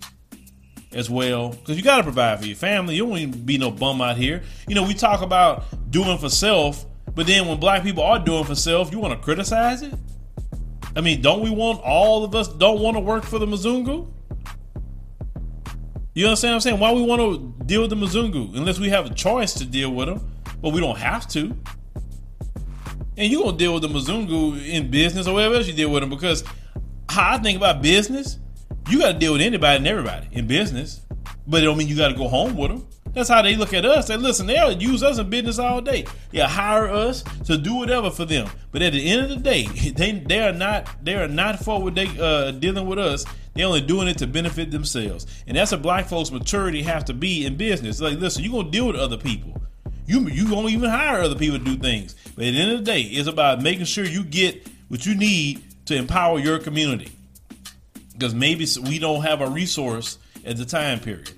as 0.92 1.09
well, 1.09 1.50
because 1.50 1.76
you 1.76 1.83
got 1.83 1.99
to 1.99 2.02
provide 2.02 2.40
for 2.40 2.47
your 2.47 2.57
family. 2.57 2.97
You 2.97 3.07
don't 3.07 3.19
even 3.19 3.45
be 3.45 3.59
no 3.59 3.71
bum 3.71 4.00
out 4.00 4.16
here. 4.16 4.42
You 4.69 4.75
know, 4.75 4.83
we 4.83 4.95
talk 4.95 5.23
about 5.23 5.64
doing 5.90 6.19
for 6.19 6.28
self, 6.28 6.85
but 7.14 7.26
then 7.26 7.47
when 7.49 7.59
black 7.59 7.83
people 7.83 8.02
are 8.02 8.19
doing 8.19 8.45
for 8.45 8.54
self, 8.54 8.92
you 8.92 8.99
want 8.99 9.19
to 9.19 9.25
criticize 9.25 9.83
it. 9.83 9.95
I 10.95 11.00
mean, 11.00 11.23
don't 11.23 11.42
we 11.42 11.50
want 11.50 11.81
all 11.83 12.25
of 12.25 12.35
us 12.35 12.49
don't 12.49 12.81
want 12.81 12.97
to 12.97 13.00
work 13.00 13.25
for 13.25 13.38
the 13.38 13.47
Mzungu? 13.47 14.11
You 16.14 16.26
understand 16.26 16.50
what 16.50 16.54
I'm 16.57 16.61
saying? 16.61 16.78
Why 16.78 16.92
we 16.92 17.02
want 17.02 17.23
to 17.23 17.64
deal 17.64 17.81
with 17.81 17.90
the 17.90 17.97
Mzungu 17.97 18.54
unless 18.54 18.78
we 18.78 18.90
have 18.90 19.07
a 19.07 19.14
choice 19.14 19.54
to 19.54 19.64
deal 19.64 19.90
with 19.90 20.09
them, 20.09 20.31
but 20.61 20.75
we 20.75 20.81
don't 20.81 20.99
have 20.99 21.26
to. 21.28 21.57
And 23.16 23.31
you 23.31 23.42
gonna 23.42 23.57
deal 23.57 23.75
with 23.75 23.83
the 23.83 23.88
Mzungu 23.88 24.66
in 24.66 24.90
business 24.90 25.26
or 25.26 25.35
whatever 25.35 25.57
else 25.57 25.66
you 25.66 25.75
deal 25.75 25.90
with 25.90 26.02
them 26.02 26.11
because 26.11 26.45
how 27.09 27.35
I 27.35 27.38
think 27.38 27.59
about 27.59 27.83
business, 27.83 28.38
you 28.88 29.00
got 29.00 29.12
to 29.12 29.19
deal 29.19 29.33
with 29.33 29.42
anybody 29.42 29.76
and 29.76 29.87
everybody 29.87 30.28
in 30.33 30.47
business, 30.47 31.02
but 31.47 31.62
it 31.62 31.66
don't 31.66 31.76
mean 31.76 31.88
you 31.88 31.97
got 31.97 32.09
to 32.09 32.14
go 32.14 32.28
home 32.28 32.57
with 32.57 32.71
them. 32.71 32.87
That's 33.12 33.28
how 33.28 33.42
they 33.42 33.57
look 33.57 33.75
at 33.75 33.85
us. 33.85 34.09
They 34.09 34.16
listen, 34.16 34.47
they'll 34.47 34.73
use 34.73 35.02
us 35.02 35.19
in 35.19 35.28
business 35.28 35.59
all 35.59 35.83
day. 35.83 36.07
Yeah, 36.31 36.49
hire 36.49 36.88
us 36.88 37.23
to 37.45 37.59
do 37.59 37.75
whatever 37.75 38.11
for 38.11 38.25
them. 38.25 38.49
But 38.71 38.81
at 38.81 38.95
the 38.95 39.07
end 39.07 39.23
of 39.23 39.28
the 39.28 39.37
day, 39.37 39.64
they 39.97 40.12
they 40.12 40.40
are 40.40 40.52
not 40.52 40.88
they 41.04 41.14
are 41.14 41.28
not 41.28 41.59
for 41.62 41.83
what 41.83 41.95
they 41.95 42.09
uh, 42.19 42.52
dealing 42.52 42.87
with 42.87 42.99
us. 42.99 43.26
They're 43.54 43.66
only 43.66 43.83
doing 43.83 44.09
it 44.09 44.16
to 44.19 44.26
benefit 44.26 44.71
themselves. 44.71 45.26
And 45.47 45.59
that's 45.59 45.73
a 45.73 45.76
black 45.76 46.07
folks 46.07 46.31
maturity 46.31 46.83
have 46.83 47.04
to 47.04 47.12
be 47.12 47.45
in 47.45 47.59
business. 47.59 48.00
Like, 48.00 48.19
listen, 48.19 48.42
you're 48.42 48.52
gonna 48.52 48.71
deal 48.71 48.87
with 48.87 48.97
other 48.97 49.19
people. 49.19 49.62
You 50.06 50.28
you 50.28 50.49
gonna 50.49 50.68
even 50.68 50.90
hire 50.90 51.21
other 51.23 51.37
people 51.37 51.59
to 51.59 51.64
do 51.64 51.76
things. 51.76 52.14
But 52.35 52.47
at 52.47 52.52
the 52.52 52.61
end 52.61 52.73
of 52.73 52.78
the 52.78 52.85
day, 52.85 53.02
it's 53.02 53.28
about 53.28 53.62
making 53.62 53.85
sure 53.85 54.04
you 54.04 54.25
get 54.25 54.68
what 54.88 55.06
you 55.06 55.14
need 55.14 55.62
to 55.87 55.97
empower 55.97 56.38
your 56.38 56.59
community. 56.59 57.11
Because 58.12 58.35
maybe 58.35 58.66
we 58.85 58.99
don't 58.99 59.23
have 59.23 59.40
a 59.40 59.49
resource 59.49 60.18
at 60.44 60.56
the 60.56 60.64
time 60.64 61.00
period. 61.00 61.32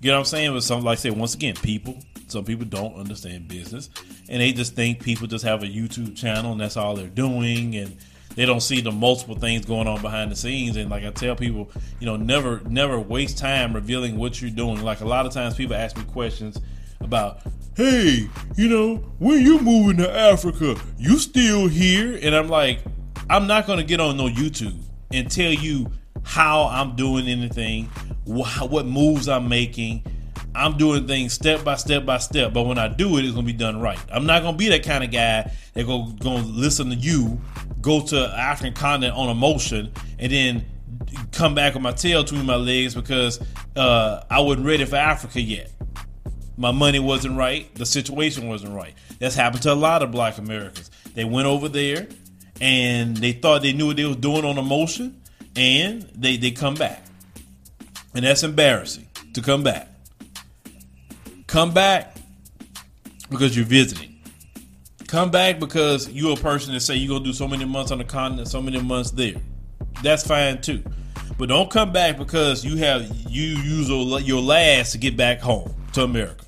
You 0.00 0.10
know 0.10 0.16
what 0.16 0.20
I'm 0.20 0.24
saying? 0.26 0.52
But 0.52 0.62
some, 0.62 0.82
like 0.82 0.98
I 0.98 1.00
said, 1.00 1.16
once 1.16 1.34
again, 1.34 1.54
people, 1.54 1.96
some 2.26 2.44
people 2.44 2.64
don't 2.66 2.94
understand 2.94 3.46
business, 3.46 3.88
and 4.28 4.40
they 4.40 4.52
just 4.52 4.74
think 4.74 5.02
people 5.02 5.26
just 5.28 5.44
have 5.44 5.62
a 5.62 5.66
YouTube 5.66 6.16
channel 6.16 6.52
and 6.52 6.60
that's 6.60 6.76
all 6.76 6.96
they're 6.96 7.06
doing, 7.06 7.76
and 7.76 7.96
they 8.34 8.46
don't 8.46 8.62
see 8.62 8.80
the 8.80 8.90
multiple 8.90 9.36
things 9.36 9.64
going 9.64 9.86
on 9.86 10.02
behind 10.02 10.30
the 10.30 10.36
scenes. 10.36 10.76
And 10.76 10.90
like 10.90 11.04
I 11.04 11.10
tell 11.10 11.36
people, 11.36 11.70
you 12.00 12.06
know, 12.06 12.16
never, 12.16 12.60
never 12.68 12.98
waste 12.98 13.38
time 13.38 13.74
revealing 13.74 14.16
what 14.16 14.40
you're 14.40 14.50
doing. 14.50 14.82
Like 14.82 15.02
a 15.02 15.06
lot 15.06 15.26
of 15.26 15.32
times, 15.32 15.54
people 15.54 15.76
ask 15.76 15.96
me 15.96 16.04
questions 16.04 16.58
about, 17.00 17.42
hey, 17.74 18.28
you 18.56 18.68
know, 18.68 18.96
when 19.18 19.40
you 19.40 19.60
moving 19.60 19.96
to 19.98 20.10
Africa, 20.10 20.76
you 20.98 21.18
still 21.18 21.68
here? 21.68 22.18
And 22.22 22.34
I'm 22.34 22.48
like, 22.48 22.80
I'm 23.30 23.46
not 23.46 23.66
gonna 23.66 23.84
get 23.84 24.00
on 24.00 24.16
no 24.16 24.28
YouTube 24.28 24.78
and 25.12 25.30
tell 25.30 25.52
you 25.52 25.90
how 26.22 26.64
I'm 26.64 26.96
doing 26.96 27.28
anything, 27.28 27.86
what 28.24 28.86
moves 28.86 29.28
I'm 29.28 29.48
making. 29.48 30.04
I'm 30.54 30.76
doing 30.76 31.06
things 31.06 31.32
step 31.32 31.64
by 31.64 31.76
step 31.76 32.04
by 32.04 32.18
step, 32.18 32.52
but 32.52 32.64
when 32.64 32.76
I 32.76 32.88
do 32.88 33.16
it, 33.16 33.24
it's 33.24 33.34
gonna 33.34 33.46
be 33.46 33.54
done 33.54 33.80
right. 33.80 33.98
I'm 34.12 34.26
not 34.26 34.42
gonna 34.42 34.56
be 34.56 34.68
that 34.68 34.82
kind 34.82 35.02
of 35.02 35.10
guy 35.10 35.50
that 35.72 35.86
go 35.86 36.08
gonna 36.20 36.42
listen 36.42 36.90
to 36.90 36.94
you, 36.94 37.40
go 37.80 38.02
to 38.06 38.26
African 38.36 38.74
continent 38.74 39.16
on 39.16 39.30
emotion, 39.30 39.90
and 40.18 40.30
then 40.30 40.66
come 41.32 41.54
back 41.54 41.72
with 41.72 41.82
my 41.82 41.92
tail 41.92 42.22
between 42.22 42.44
my 42.44 42.56
legs 42.56 42.94
because 42.94 43.40
uh, 43.76 44.22
I 44.30 44.40
wasn't 44.40 44.66
ready 44.66 44.84
for 44.84 44.96
Africa 44.96 45.40
yet. 45.40 45.71
My 46.56 46.70
money 46.70 46.98
wasn't 46.98 47.36
right. 47.36 47.72
The 47.74 47.86
situation 47.86 48.48
wasn't 48.48 48.74
right. 48.74 48.94
That's 49.18 49.34
happened 49.34 49.62
to 49.62 49.72
a 49.72 49.74
lot 49.74 50.02
of 50.02 50.10
Black 50.10 50.38
Americans. 50.38 50.90
They 51.14 51.24
went 51.24 51.46
over 51.46 51.68
there 51.68 52.06
and 52.60 53.16
they 53.16 53.32
thought 53.32 53.62
they 53.62 53.72
knew 53.72 53.88
what 53.88 53.96
they 53.96 54.04
was 54.04 54.16
doing 54.16 54.44
on 54.44 54.58
emotion, 54.58 55.20
and 55.56 56.02
they 56.14 56.36
they 56.36 56.50
come 56.50 56.74
back, 56.74 57.04
and 58.14 58.24
that's 58.24 58.42
embarrassing 58.42 59.08
to 59.34 59.42
come 59.42 59.62
back. 59.62 59.88
Come 61.46 61.74
back 61.74 62.16
because 63.30 63.56
you're 63.56 63.66
visiting. 63.66 64.08
Come 65.06 65.30
back 65.30 65.58
because 65.58 66.08
you're 66.08 66.34
a 66.34 66.40
person 66.40 66.72
that 66.72 66.80
say 66.80 66.94
you're 66.96 67.14
gonna 67.14 67.24
do 67.24 67.32
so 67.32 67.48
many 67.48 67.64
months 67.64 67.90
on 67.90 67.98
the 67.98 68.04
continent, 68.04 68.48
so 68.48 68.62
many 68.62 68.80
months 68.80 69.10
there. 69.10 69.34
That's 70.02 70.26
fine 70.26 70.62
too. 70.62 70.82
But 71.38 71.48
don't 71.48 71.70
come 71.70 71.92
back 71.92 72.16
because 72.16 72.64
you 72.64 72.76
have 72.76 73.04
you 73.28 73.42
use 73.42 73.88
your 73.88 74.40
last 74.40 74.92
to 74.92 74.98
get 74.98 75.16
back 75.16 75.40
home 75.40 75.74
to 75.94 76.04
America. 76.04 76.41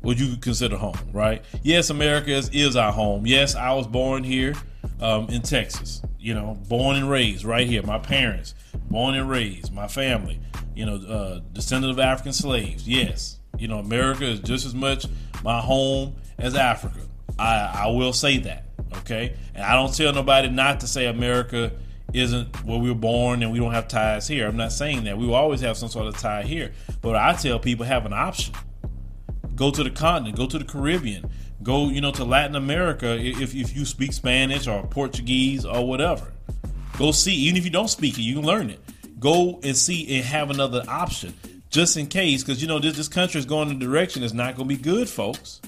What 0.00 0.18
you 0.18 0.36
consider 0.36 0.76
home, 0.76 0.98
right? 1.12 1.44
Yes, 1.62 1.90
America 1.90 2.30
is, 2.30 2.48
is 2.52 2.76
our 2.76 2.92
home. 2.92 3.26
Yes, 3.26 3.54
I 3.54 3.72
was 3.72 3.86
born 3.86 4.24
here 4.24 4.54
um, 5.00 5.28
in 5.28 5.42
Texas, 5.42 6.02
you 6.18 6.34
know, 6.34 6.58
born 6.68 6.96
and 6.96 7.10
raised 7.10 7.44
right 7.44 7.66
here. 7.66 7.82
My 7.82 7.98
parents, 7.98 8.54
born 8.90 9.14
and 9.14 9.28
raised, 9.28 9.72
my 9.72 9.88
family, 9.88 10.40
you 10.74 10.86
know, 10.86 10.96
uh, 10.96 11.40
descendant 11.52 11.92
of 11.92 11.98
African 11.98 12.32
slaves. 12.32 12.88
Yes, 12.88 13.38
you 13.58 13.68
know, 13.68 13.78
America 13.78 14.24
is 14.24 14.40
just 14.40 14.64
as 14.66 14.74
much 14.74 15.06
my 15.42 15.60
home 15.60 16.14
as 16.38 16.54
Africa. 16.54 17.00
I, 17.38 17.84
I 17.84 17.86
will 17.88 18.12
say 18.12 18.38
that, 18.38 18.66
okay? 18.98 19.34
And 19.54 19.64
I 19.64 19.74
don't 19.74 19.94
tell 19.94 20.12
nobody 20.12 20.48
not 20.48 20.80
to 20.80 20.86
say 20.86 21.06
America 21.06 21.72
isn't 22.12 22.64
where 22.64 22.78
we 22.78 22.88
were 22.88 22.94
born 22.94 23.42
and 23.42 23.52
we 23.52 23.58
don't 23.58 23.72
have 23.72 23.86
ties 23.86 24.26
here. 24.26 24.48
I'm 24.48 24.56
not 24.56 24.72
saying 24.72 25.04
that. 25.04 25.18
We 25.18 25.26
will 25.26 25.34
always 25.34 25.60
have 25.60 25.76
some 25.76 25.88
sort 25.88 26.06
of 26.06 26.16
tie 26.16 26.42
here. 26.42 26.72
But 27.02 27.16
I 27.16 27.34
tell 27.34 27.58
people 27.58 27.84
have 27.84 28.06
an 28.06 28.12
option. 28.12 28.54
Go 29.58 29.72
to 29.72 29.82
the 29.82 29.90
continent, 29.90 30.36
go 30.36 30.46
to 30.46 30.56
the 30.56 30.64
Caribbean, 30.64 31.28
go, 31.64 31.88
you 31.88 32.00
know, 32.00 32.12
to 32.12 32.24
Latin 32.24 32.54
America 32.54 33.18
if, 33.18 33.56
if 33.56 33.76
you 33.76 33.84
speak 33.84 34.12
Spanish 34.12 34.68
or 34.68 34.86
Portuguese 34.86 35.64
or 35.64 35.84
whatever. 35.84 36.32
Go 36.96 37.10
see, 37.10 37.34
even 37.34 37.56
if 37.56 37.64
you 37.64 37.70
don't 37.70 37.88
speak 37.88 38.18
it, 38.18 38.22
you 38.22 38.36
can 38.36 38.44
learn 38.44 38.70
it. 38.70 38.78
Go 39.18 39.58
and 39.64 39.76
see 39.76 40.16
and 40.16 40.24
have 40.24 40.50
another 40.50 40.84
option 40.86 41.34
just 41.70 41.96
in 41.96 42.06
case, 42.06 42.44
because 42.44 42.62
you 42.62 42.68
know 42.68 42.78
this, 42.78 42.96
this 42.96 43.08
country 43.08 43.40
is 43.40 43.46
going 43.46 43.68
in 43.68 43.76
a 43.76 43.80
direction 43.80 44.22
that's 44.22 44.32
not 44.32 44.54
going 44.54 44.68
to 44.68 44.76
be 44.76 44.80
good, 44.80 45.08
folks. 45.08 45.60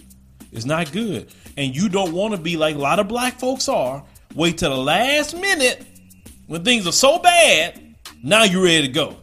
It's 0.52 0.64
not 0.64 0.92
good, 0.92 1.32
and 1.56 1.74
you 1.74 1.88
don't 1.88 2.12
want 2.12 2.32
to 2.32 2.40
be 2.40 2.56
like 2.56 2.76
a 2.76 2.78
lot 2.78 3.00
of 3.00 3.08
black 3.08 3.40
folks 3.40 3.68
are. 3.68 4.04
Wait 4.36 4.58
till 4.58 4.70
the 4.70 4.80
last 4.80 5.36
minute 5.36 5.84
when 6.46 6.64
things 6.64 6.86
are 6.86 6.92
so 6.92 7.18
bad. 7.18 7.96
Now 8.22 8.44
you're 8.44 8.62
ready 8.62 8.86
to 8.86 8.92
go. 8.92 9.16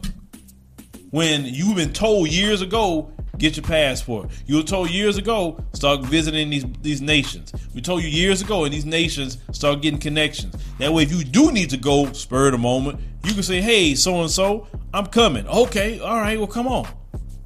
When 1.10 1.46
you've 1.46 1.76
been 1.76 1.94
told 1.94 2.28
years 2.28 2.60
ago, 2.60 3.12
get 3.38 3.56
your 3.56 3.64
passport. 3.64 4.30
You 4.46 4.56
were 4.56 4.62
told 4.62 4.90
years 4.90 5.16
ago, 5.16 5.62
start 5.72 6.02
visiting 6.02 6.50
these 6.50 6.64
these 6.82 7.00
nations. 7.00 7.52
We 7.74 7.80
told 7.80 8.02
you 8.02 8.08
years 8.08 8.42
ago, 8.42 8.64
in 8.64 8.72
these 8.72 8.84
nations, 8.84 9.38
start 9.52 9.80
getting 9.82 10.00
connections. 10.00 10.54
That 10.78 10.92
way, 10.92 11.04
if 11.04 11.12
you 11.12 11.24
do 11.24 11.52
need 11.52 11.70
to 11.70 11.76
go, 11.76 12.12
spur 12.12 12.50
the 12.50 12.58
moment, 12.58 13.00
you 13.24 13.32
can 13.32 13.42
say, 13.42 13.60
"Hey, 13.60 13.94
so 13.94 14.20
and 14.20 14.30
so, 14.30 14.66
I'm 14.92 15.06
coming." 15.06 15.46
Okay, 15.46 16.00
all 16.00 16.16
right, 16.16 16.38
well, 16.38 16.46
come 16.46 16.68
on. 16.68 16.88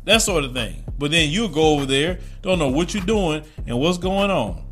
That 0.05 0.23
sort 0.23 0.45
of 0.45 0.53
thing. 0.53 0.83
But 0.99 1.11
then 1.11 1.31
you'll 1.31 1.49
go 1.49 1.75
over 1.75 1.87
there, 1.87 2.21
don't 2.43 2.59
know 2.59 2.69
what 2.69 2.95
you're 2.95 3.05
doing 3.05 3.45
and 3.67 3.79
what's 3.79 3.99
going 3.99 4.31
on. 4.31 4.65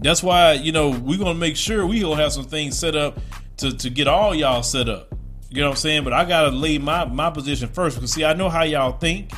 That's 0.00 0.22
why, 0.22 0.52
you 0.52 0.72
know, 0.72 0.90
we're 0.90 1.18
gonna 1.18 1.34
make 1.34 1.56
sure 1.56 1.86
we 1.86 2.00
gonna 2.00 2.16
have 2.16 2.32
some 2.32 2.44
things 2.44 2.78
set 2.78 2.94
up 2.94 3.18
to, 3.58 3.76
to 3.76 3.90
get 3.90 4.06
all 4.06 4.34
y'all 4.34 4.62
set 4.62 4.88
up. 4.88 5.14
You 5.50 5.60
know 5.60 5.68
what 5.68 5.72
I'm 5.72 5.76
saying? 5.76 6.04
But 6.04 6.12
I 6.12 6.24
gotta 6.24 6.50
lay 6.50 6.78
my, 6.78 7.06
my 7.06 7.30
position 7.30 7.68
first 7.68 7.96
because 7.96 8.12
see, 8.12 8.24
I 8.24 8.34
know 8.34 8.48
how 8.48 8.62
y'all 8.62 8.98
think. 8.98 9.30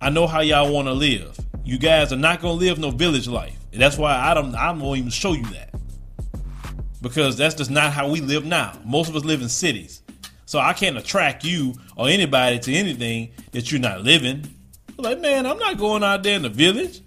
I 0.00 0.10
know 0.10 0.26
how 0.26 0.40
y'all 0.40 0.72
wanna 0.72 0.92
live. 0.92 1.38
You 1.64 1.78
guys 1.78 2.12
are 2.12 2.16
not 2.16 2.40
gonna 2.40 2.54
live 2.54 2.78
no 2.78 2.90
village 2.90 3.28
life. 3.28 3.58
And 3.72 3.80
that's 3.80 3.98
why 3.98 4.14
I 4.14 4.34
don't 4.34 4.54
I 4.54 4.70
won't 4.72 4.98
even 4.98 5.10
show 5.10 5.32
you 5.32 5.44
that. 5.46 5.74
Because 7.02 7.36
that's 7.36 7.54
just 7.54 7.70
not 7.70 7.92
how 7.92 8.08
we 8.08 8.20
live 8.20 8.44
now. 8.44 8.78
Most 8.84 9.08
of 9.08 9.16
us 9.16 9.24
live 9.24 9.42
in 9.42 9.48
cities. 9.48 10.02
So 10.46 10.58
I 10.58 10.72
can't 10.72 10.96
attract 10.96 11.44
you 11.44 11.74
or 11.96 12.08
anybody 12.08 12.58
to 12.58 12.72
anything 12.72 13.30
that 13.52 13.70
you're 13.70 13.80
not 13.80 14.02
living. 14.02 14.46
Like, 14.96 15.20
man, 15.20 15.46
I'm 15.46 15.58
not 15.58 15.78
going 15.78 16.02
out 16.02 16.22
there 16.22 16.36
in 16.36 16.42
the 16.42 16.48
village 16.48 17.02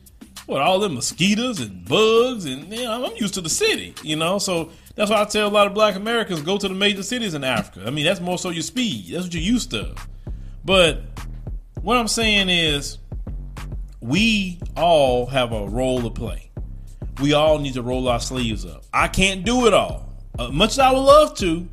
with 0.48 0.60
all 0.60 0.80
them 0.80 0.94
mosquitoes 0.96 1.60
and 1.60 1.84
bugs, 1.86 2.46
and 2.46 2.72
you 2.72 2.84
know, 2.84 3.06
I'm 3.06 3.16
used 3.18 3.34
to 3.36 3.42
the 3.42 3.50
city, 3.50 3.96
you 4.04 4.16
know. 4.16 4.38
So 4.38 4.70
that's 4.96 5.10
why 5.10 5.22
I 5.22 5.26
tell 5.26 5.48
a 5.48 5.50
lot 5.50 5.68
of 5.68 5.74
Black 5.74 5.96
Americans 5.96 6.42
go 6.42 6.58
to 6.58 6.68
the 6.68 6.74
major 6.74 7.04
cities 7.04 7.34
in 7.34 7.44
Africa. 7.44 7.84
I 7.88 7.90
mean, 7.90 8.06
that's 8.06 8.20
more 8.20 8.38
so 8.38 8.50
your 8.50 8.64
speed. 8.64 9.12
That's 9.12 9.26
what 9.26 9.34
you're 9.34 9.44
used 9.44 9.72
to. 9.72 9.96
But 10.64 11.02
what 11.82 11.98
I'm 11.98 12.08
saying 12.08 12.50
is, 12.50 12.98
we 14.02 14.60
all 14.76 15.26
have 15.28 15.52
a 15.52 15.68
role 15.68 16.02
to 16.02 16.10
play. 16.10 16.52
We 17.22 17.34
all 17.34 17.60
need 17.60 17.74
to 17.76 17.82
roll 17.82 18.08
our 18.08 18.20
sleeves 18.20 18.66
up. 18.66 18.84
I 18.94 19.08
can't 19.08 19.44
do 19.44 19.68
it 19.68 19.74
all. 19.74 20.14
Uh, 20.38 20.50
much 20.50 20.72
as 20.72 20.80
I 20.80 20.92
would 20.92 21.00
love 21.00 21.36
to, 21.38 21.68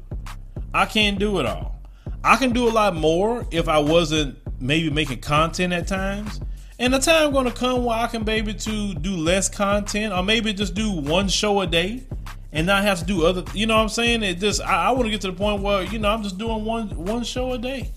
I 0.74 0.86
can't 0.86 1.18
do 1.18 1.40
it 1.40 1.46
all. 1.46 1.80
I 2.24 2.36
can 2.36 2.52
do 2.52 2.68
a 2.68 2.70
lot 2.70 2.94
more 2.96 3.46
if 3.50 3.68
I 3.68 3.78
wasn't 3.78 4.38
maybe 4.60 4.90
making 4.90 5.20
content 5.20 5.72
at 5.72 5.86
times. 5.86 6.40
And 6.78 6.92
the 6.92 6.98
time 6.98 7.32
gonna 7.32 7.50
come 7.50 7.84
where 7.84 7.98
I 7.98 8.06
can 8.06 8.24
be 8.24 8.32
able 8.32 8.54
to 8.54 8.94
do 8.94 9.16
less 9.16 9.48
content 9.48 10.12
or 10.12 10.22
maybe 10.22 10.52
just 10.52 10.74
do 10.74 10.92
one 10.92 11.28
show 11.28 11.60
a 11.60 11.66
day 11.66 12.04
and 12.52 12.66
not 12.66 12.82
have 12.82 13.00
to 13.00 13.04
do 13.04 13.26
other 13.26 13.44
you 13.52 13.66
know 13.66 13.76
what 13.76 13.82
I'm 13.82 13.88
saying? 13.88 14.22
It 14.22 14.38
just 14.38 14.60
I, 14.60 14.86
I 14.86 14.90
want 14.92 15.04
to 15.04 15.10
get 15.10 15.20
to 15.22 15.30
the 15.30 15.36
point 15.36 15.62
where, 15.62 15.82
you 15.82 15.98
know, 15.98 16.10
I'm 16.10 16.22
just 16.22 16.38
doing 16.38 16.64
one 16.64 16.88
one 17.04 17.24
show 17.24 17.52
a 17.52 17.58
day. 17.58 17.90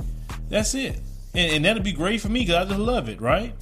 That's 0.49 0.73
it. 0.73 0.99
And, 1.33 1.53
and 1.53 1.65
that'd 1.65 1.83
be 1.83 1.91
great 1.91 2.21
for 2.21 2.29
me 2.29 2.41
because 2.41 2.55
I 2.55 2.65
just 2.65 2.79
love 2.79 3.09
it, 3.09 3.21
right? 3.21 3.53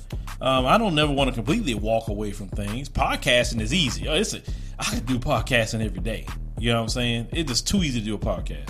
Um, 0.41 0.65
I 0.65 0.77
don't 0.77 0.95
never 0.95 1.11
want 1.11 1.29
to 1.29 1.33
completely 1.33 1.73
walk 1.73 2.07
away 2.07 2.31
from 2.31 2.47
things. 2.49 2.89
Podcasting 2.89 3.61
is 3.61 3.73
easy. 3.73 4.07
Oh, 4.07 4.15
it's 4.15 4.33
a, 4.33 4.41
I 4.79 4.85
could 4.85 5.05
do 5.05 5.19
podcasting 5.19 5.83
every 5.83 5.99
day. 5.99 6.25
You 6.57 6.71
know 6.71 6.77
what 6.77 6.83
I'm 6.83 6.89
saying? 6.89 7.27
It's 7.31 7.49
just 7.49 7.67
too 7.67 7.83
easy 7.83 7.99
to 7.99 8.05
do 8.05 8.15
a 8.15 8.17
podcast. 8.17 8.69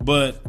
But 0.00 0.42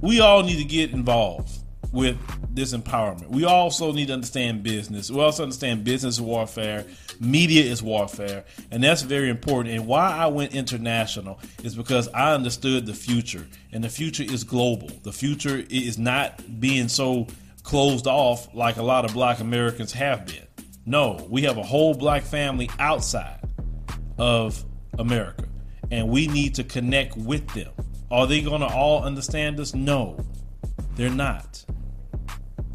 we 0.00 0.20
all 0.20 0.42
need 0.42 0.58
to 0.58 0.64
get 0.64 0.90
involved 0.90 1.59
with 1.92 2.16
this 2.54 2.72
empowerment. 2.74 3.28
We 3.28 3.44
also 3.44 3.92
need 3.92 4.08
to 4.08 4.14
understand 4.14 4.62
business. 4.62 5.10
We 5.10 5.20
also 5.20 5.42
understand 5.42 5.84
business 5.84 6.20
warfare, 6.20 6.84
media 7.18 7.64
is 7.64 7.82
warfare, 7.82 8.44
and 8.70 8.82
that's 8.82 9.02
very 9.02 9.28
important. 9.28 9.74
And 9.74 9.86
why 9.86 10.10
I 10.12 10.26
went 10.28 10.54
international 10.54 11.40
is 11.62 11.74
because 11.74 12.08
I 12.08 12.34
understood 12.34 12.86
the 12.86 12.94
future, 12.94 13.46
and 13.72 13.82
the 13.82 13.88
future 13.88 14.22
is 14.22 14.44
global. 14.44 14.88
The 15.02 15.12
future 15.12 15.64
is 15.68 15.98
not 15.98 16.60
being 16.60 16.88
so 16.88 17.26
closed 17.62 18.06
off 18.06 18.52
like 18.54 18.76
a 18.76 18.82
lot 18.82 19.04
of 19.04 19.12
black 19.12 19.40
Americans 19.40 19.92
have 19.92 20.26
been. 20.26 20.46
No, 20.86 21.26
we 21.28 21.42
have 21.42 21.56
a 21.56 21.62
whole 21.62 21.94
black 21.94 22.22
family 22.22 22.70
outside 22.78 23.40
of 24.18 24.64
America, 24.98 25.44
and 25.90 26.08
we 26.08 26.26
need 26.26 26.54
to 26.56 26.64
connect 26.64 27.16
with 27.16 27.46
them. 27.48 27.72
Are 28.10 28.26
they 28.26 28.42
going 28.42 28.60
to 28.60 28.66
all 28.66 29.04
understand 29.04 29.60
us? 29.60 29.74
No, 29.74 30.18
they're 30.96 31.10
not 31.10 31.64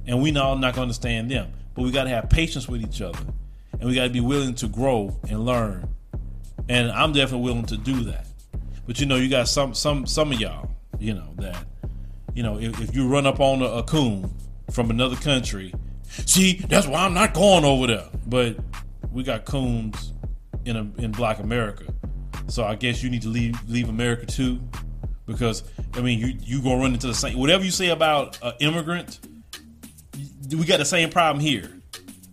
and 0.08 0.22
we 0.22 0.36
all 0.38 0.56
not 0.56 0.74
going 0.74 0.76
to 0.76 0.82
understand 0.82 1.32
them. 1.32 1.52
But 1.74 1.84
we 1.84 1.91
got 1.91 2.06
to 2.06 2.10
have 2.10 2.30
patience 2.30 2.68
with 2.68 2.82
each 2.82 3.02
other, 3.02 3.20
and 3.74 3.89
we 3.89 3.96
got 3.96 4.04
to 4.04 4.10
be 4.10 4.22
willing 4.22 4.56
to 4.56 4.68
grow 4.68 5.20
and 5.30 5.46
learn. 5.46 5.89
And 6.70 6.91
I'm 6.91 7.13
definitely 7.13 7.46
willing 7.46 7.65
to 7.68 7.78
do 7.78 8.06
that. 8.06 8.26
But 8.88 9.00
you 9.00 9.06
know, 9.06 9.15
you 9.15 9.30
got 9.30 9.48
some 9.48 9.74
some 9.74 10.06
some 10.06 10.32
of 10.32 10.39
y'all, 10.39 10.70
you 11.00 11.13
know 11.13 11.34
that, 11.38 11.65
you 12.34 12.44
know, 12.44 12.60
if, 12.60 12.80
if 12.80 12.96
you 12.96 13.08
run 13.08 13.26
up 13.26 13.39
on 13.39 13.62
a, 13.62 13.65
a 13.65 13.84
coon 13.84 14.34
from 14.72 14.89
another 14.89 15.15
country, 15.15 15.74
see, 16.08 16.54
that's 16.70 16.88
why 16.88 17.04
I'm 17.04 17.13
not 17.13 17.34
going 17.34 17.65
over 17.65 17.88
there. 17.88 18.06
But 18.28 18.58
we 19.12 19.24
got 19.24 19.46
coons 19.46 20.13
in 20.65 20.76
a, 20.76 21.02
in 21.02 21.12
Black 21.12 21.39
America, 21.39 21.86
so 22.48 22.63
I 22.63 22.76
guess 22.76 23.02
you 23.04 23.10
need 23.10 23.24
to 23.24 23.30
leave 23.30 23.58
leave 23.68 23.89
America 23.89 24.28
too, 24.28 24.60
because 25.26 25.63
I 25.96 26.02
mean, 26.02 26.20
you 26.20 26.38
you 26.39 26.62
gonna 26.62 26.78
run 26.78 26.94
into 26.94 27.08
the 27.08 27.15
same 27.15 27.38
whatever 27.39 27.63
you 27.63 27.72
say 27.72 27.89
about 27.89 28.39
an 28.44 28.54
immigrant 28.60 29.20
we 30.49 30.65
got 30.65 30.77
the 30.77 30.86
same 30.86 31.10
problem 31.10 31.43
here. 31.43 31.71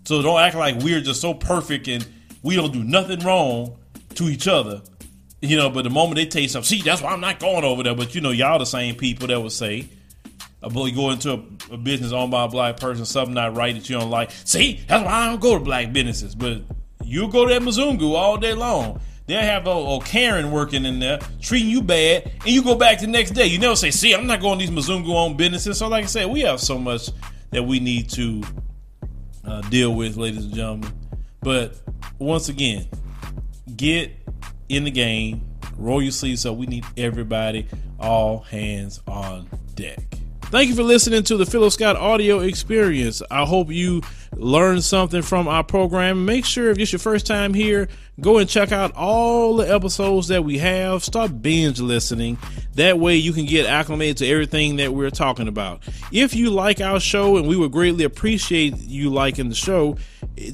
So 0.05 0.21
don't 0.23 0.41
act 0.41 0.57
like 0.57 0.77
we're 0.83 1.01
just 1.01 1.21
so 1.21 1.35
perfect 1.35 1.89
and 1.89 2.07
we 2.43 2.57
don't 2.57 2.73
do 2.73 2.83
nothing 2.83 3.21
wrong 3.21 3.77
to 4.17 4.25
each 4.25 4.49
other. 4.49 4.83
You 5.41 5.57
know, 5.57 5.71
but 5.71 5.83
the 5.83 5.91
moment 5.91 6.17
they 6.17 6.27
taste 6.27 6.53
something, 6.53 6.69
see, 6.69 6.83
that's 6.83 7.03
why 7.03 7.13
I'm 7.13 7.21
not 7.21 7.41
going 7.41 7.65
over 7.65 7.83
there. 7.83 7.95
But 7.95 8.15
you 8.15 8.21
know, 8.21 8.31
y'all 8.31 8.59
the 8.59 8.67
same 8.67 8.95
people 8.95 9.27
that 9.29 9.41
would 9.41 9.53
say, 9.53 9.89
a 10.63 10.71
boy 10.71 10.93
go 10.93 11.11
into 11.11 11.33
a, 11.33 11.75
a, 11.75 11.77
business 11.77 12.13
owned 12.13 12.31
by 12.31 12.45
a 12.45 12.49
black 12.49 12.77
person, 12.77 13.05
something 13.05 13.35
not 13.35 13.57
right 13.57 13.75
that 13.75 13.89
you 13.91 13.99
don't 13.99 14.11
like. 14.11 14.31
See, 14.31 14.81
that's 14.87 15.05
why 15.05 15.13
I 15.13 15.27
don't 15.27 15.41
go 15.41 15.59
to 15.59 15.65
black 15.65 15.93
businesses. 15.93 16.37
But 16.37 16.63
you 17.03 17.29
go 17.29 17.47
to 17.47 17.55
that 17.55 17.63
Mzungu 17.63 18.15
all 18.15 18.37
day 18.37 18.55
long. 18.55 19.01
They'll 19.27 19.41
have 19.41 19.67
a, 19.67 19.99
Karen 20.05 20.51
working 20.51 20.85
in 20.85 20.99
there, 20.99 21.19
treating 21.41 21.71
you 21.71 21.83
bad, 21.83 22.31
and 22.41 22.49
you 22.49 22.63
go 22.63 22.75
back 22.75 23.01
the 23.01 23.07
next 23.07 23.33
day. 23.33 23.47
You 23.47 23.59
never 23.59 23.77
say, 23.77 23.91
see, 23.91 24.13
I'm 24.15 24.27
not 24.27 24.41
going 24.41 24.59
to 24.59 24.67
these 24.67 24.87
Mzungu 24.87 25.15
owned 25.15 25.37
businesses. 25.37 25.79
So, 25.79 25.89
like 25.89 26.05
I 26.05 26.09
said, 26.09 26.29
we 26.29 26.41
have 26.41 26.61
so 26.61 26.79
much 26.79 27.11
that 27.53 27.63
we 27.63 27.79
need 27.79 28.11
to 28.11 28.43
uh, 29.45 29.61
deal 29.63 29.95
with, 29.95 30.17
ladies 30.17 30.45
and 30.45 30.55
gentlemen. 30.55 30.93
But 31.41 31.81
once 32.19 32.49
again, 32.49 32.89
get 33.77 34.13
in 34.69 34.85
the 34.85 34.91
game, 34.91 35.47
roll 35.77 36.03
your 36.03 36.13
sleeves 36.13 36.45
up. 36.47 36.57
We 36.57 36.67
need 36.67 36.85
everybody, 36.97 37.69
all 37.99 38.41
hands 38.41 39.01
on 39.07 39.49
deck. 39.75 40.01
Thank 40.53 40.69
you 40.69 40.75
for 40.75 40.83
listening 40.83 41.23
to 41.25 41.39
the 41.39 41.47
Philip 41.47 41.73
Scott 41.73 41.97
audio 41.97 42.41
experience. 42.41 43.23
I 43.31 43.47
hope 43.47 43.71
you 43.71 44.03
learned 44.37 44.85
something 44.85 45.23
from 45.23 45.49
our 45.49 45.65
program. 45.65 46.27
Make 46.27 46.45
sure 46.45 46.71
if 46.71 46.79
it's 46.79 46.93
your 46.93 46.99
first 46.99 47.27
time 47.27 47.55
here, 47.55 47.89
go 48.21 48.37
and 48.37 48.47
check 48.47 48.71
out 48.71 48.95
all 48.95 49.57
the 49.57 49.75
episodes 49.75 50.29
that 50.29 50.45
we 50.45 50.59
have. 50.59 51.03
Start 51.03 51.41
binge 51.41 51.81
listening. 51.81 52.37
That 52.75 52.99
way 52.99 53.17
you 53.17 53.33
can 53.33 53.47
get 53.47 53.67
acclimated 53.67 54.19
to 54.19 54.27
everything 54.27 54.77
that 54.77 54.93
we're 54.93 55.11
talking 55.11 55.49
about. 55.49 55.83
If 56.11 56.35
you 56.35 56.51
like 56.51 56.81
our 56.81 57.01
show, 57.01 57.37
and 57.37 57.47
we 57.47 57.57
would 57.57 57.73
greatly 57.73 58.05
appreciate 58.05 58.77
you 58.79 59.11
liking 59.11 59.49
the 59.49 59.55
show, 59.55 59.99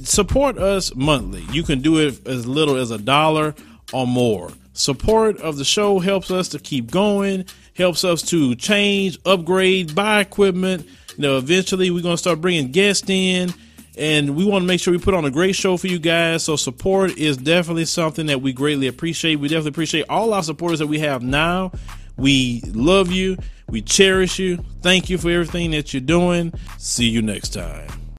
support 0.03 0.59
us 0.59 0.95
monthly. 0.95 1.43
You 1.53 1.63
can 1.63 1.81
do 1.81 1.99
it 1.99 2.27
as 2.27 2.47
little 2.47 2.77
as 2.77 2.91
a 2.91 2.99
dollar 2.99 3.55
or 3.93 4.07
more. 4.07 4.51
Support 4.73 5.39
of 5.39 5.57
the 5.57 5.65
show 5.65 5.99
helps 5.99 6.31
us 6.31 6.49
to 6.51 6.59
keep 6.59 6.91
going 6.91 7.45
helps 7.79 8.05
us 8.05 8.23
to 8.23 8.55
change, 8.57 9.19
upgrade, 9.25 9.95
buy 9.95 10.21
equipment. 10.21 10.87
You 11.17 11.23
know, 11.23 11.39
eventually 11.39 11.91
we're 11.91 12.03
going 12.03 12.15
to 12.15 12.19
start 12.19 12.41
bringing 12.41 12.73
guests 12.73 13.09
in 13.09 13.55
and 13.97 14.37
we 14.37 14.45
want 14.45 14.63
to 14.63 14.67
make 14.67 14.81
sure 14.81 14.93
we 14.93 14.99
put 14.99 15.15
on 15.15 15.25
a 15.25 15.31
great 15.31 15.55
show 15.55 15.77
for 15.77 15.87
you 15.87 15.99
guys. 15.99 16.45
So 16.45 16.57
support 16.57 17.17
is 17.17 17.37
definitely 17.37 17.87
something 17.87 18.27
that 18.27 18.43
we 18.43 18.53
greatly 18.53 18.89
appreciate. 18.89 19.37
We 19.37 19.49
definitely 19.49 19.71
appreciate 19.71 20.07
all 20.09 20.35
our 20.35 20.43
supporters 20.43 20.81
that 20.81 20.87
we 20.87 20.99
have 20.99 21.23
now. 21.23 21.73
We 22.19 22.63
love 22.67 23.11
you. 23.11 23.37
We 23.69 23.83
cherish 23.83 24.39
you. 24.39 24.59
Thank 24.83 25.09
you 25.09 25.19
for 25.19 25.31
everything 25.31 25.71
that 25.73 25.95
you're 25.95 26.01
doing. 26.01 26.53
See 26.79 27.09
you 27.09 27.23
next 27.23 27.51
time. 27.51 28.08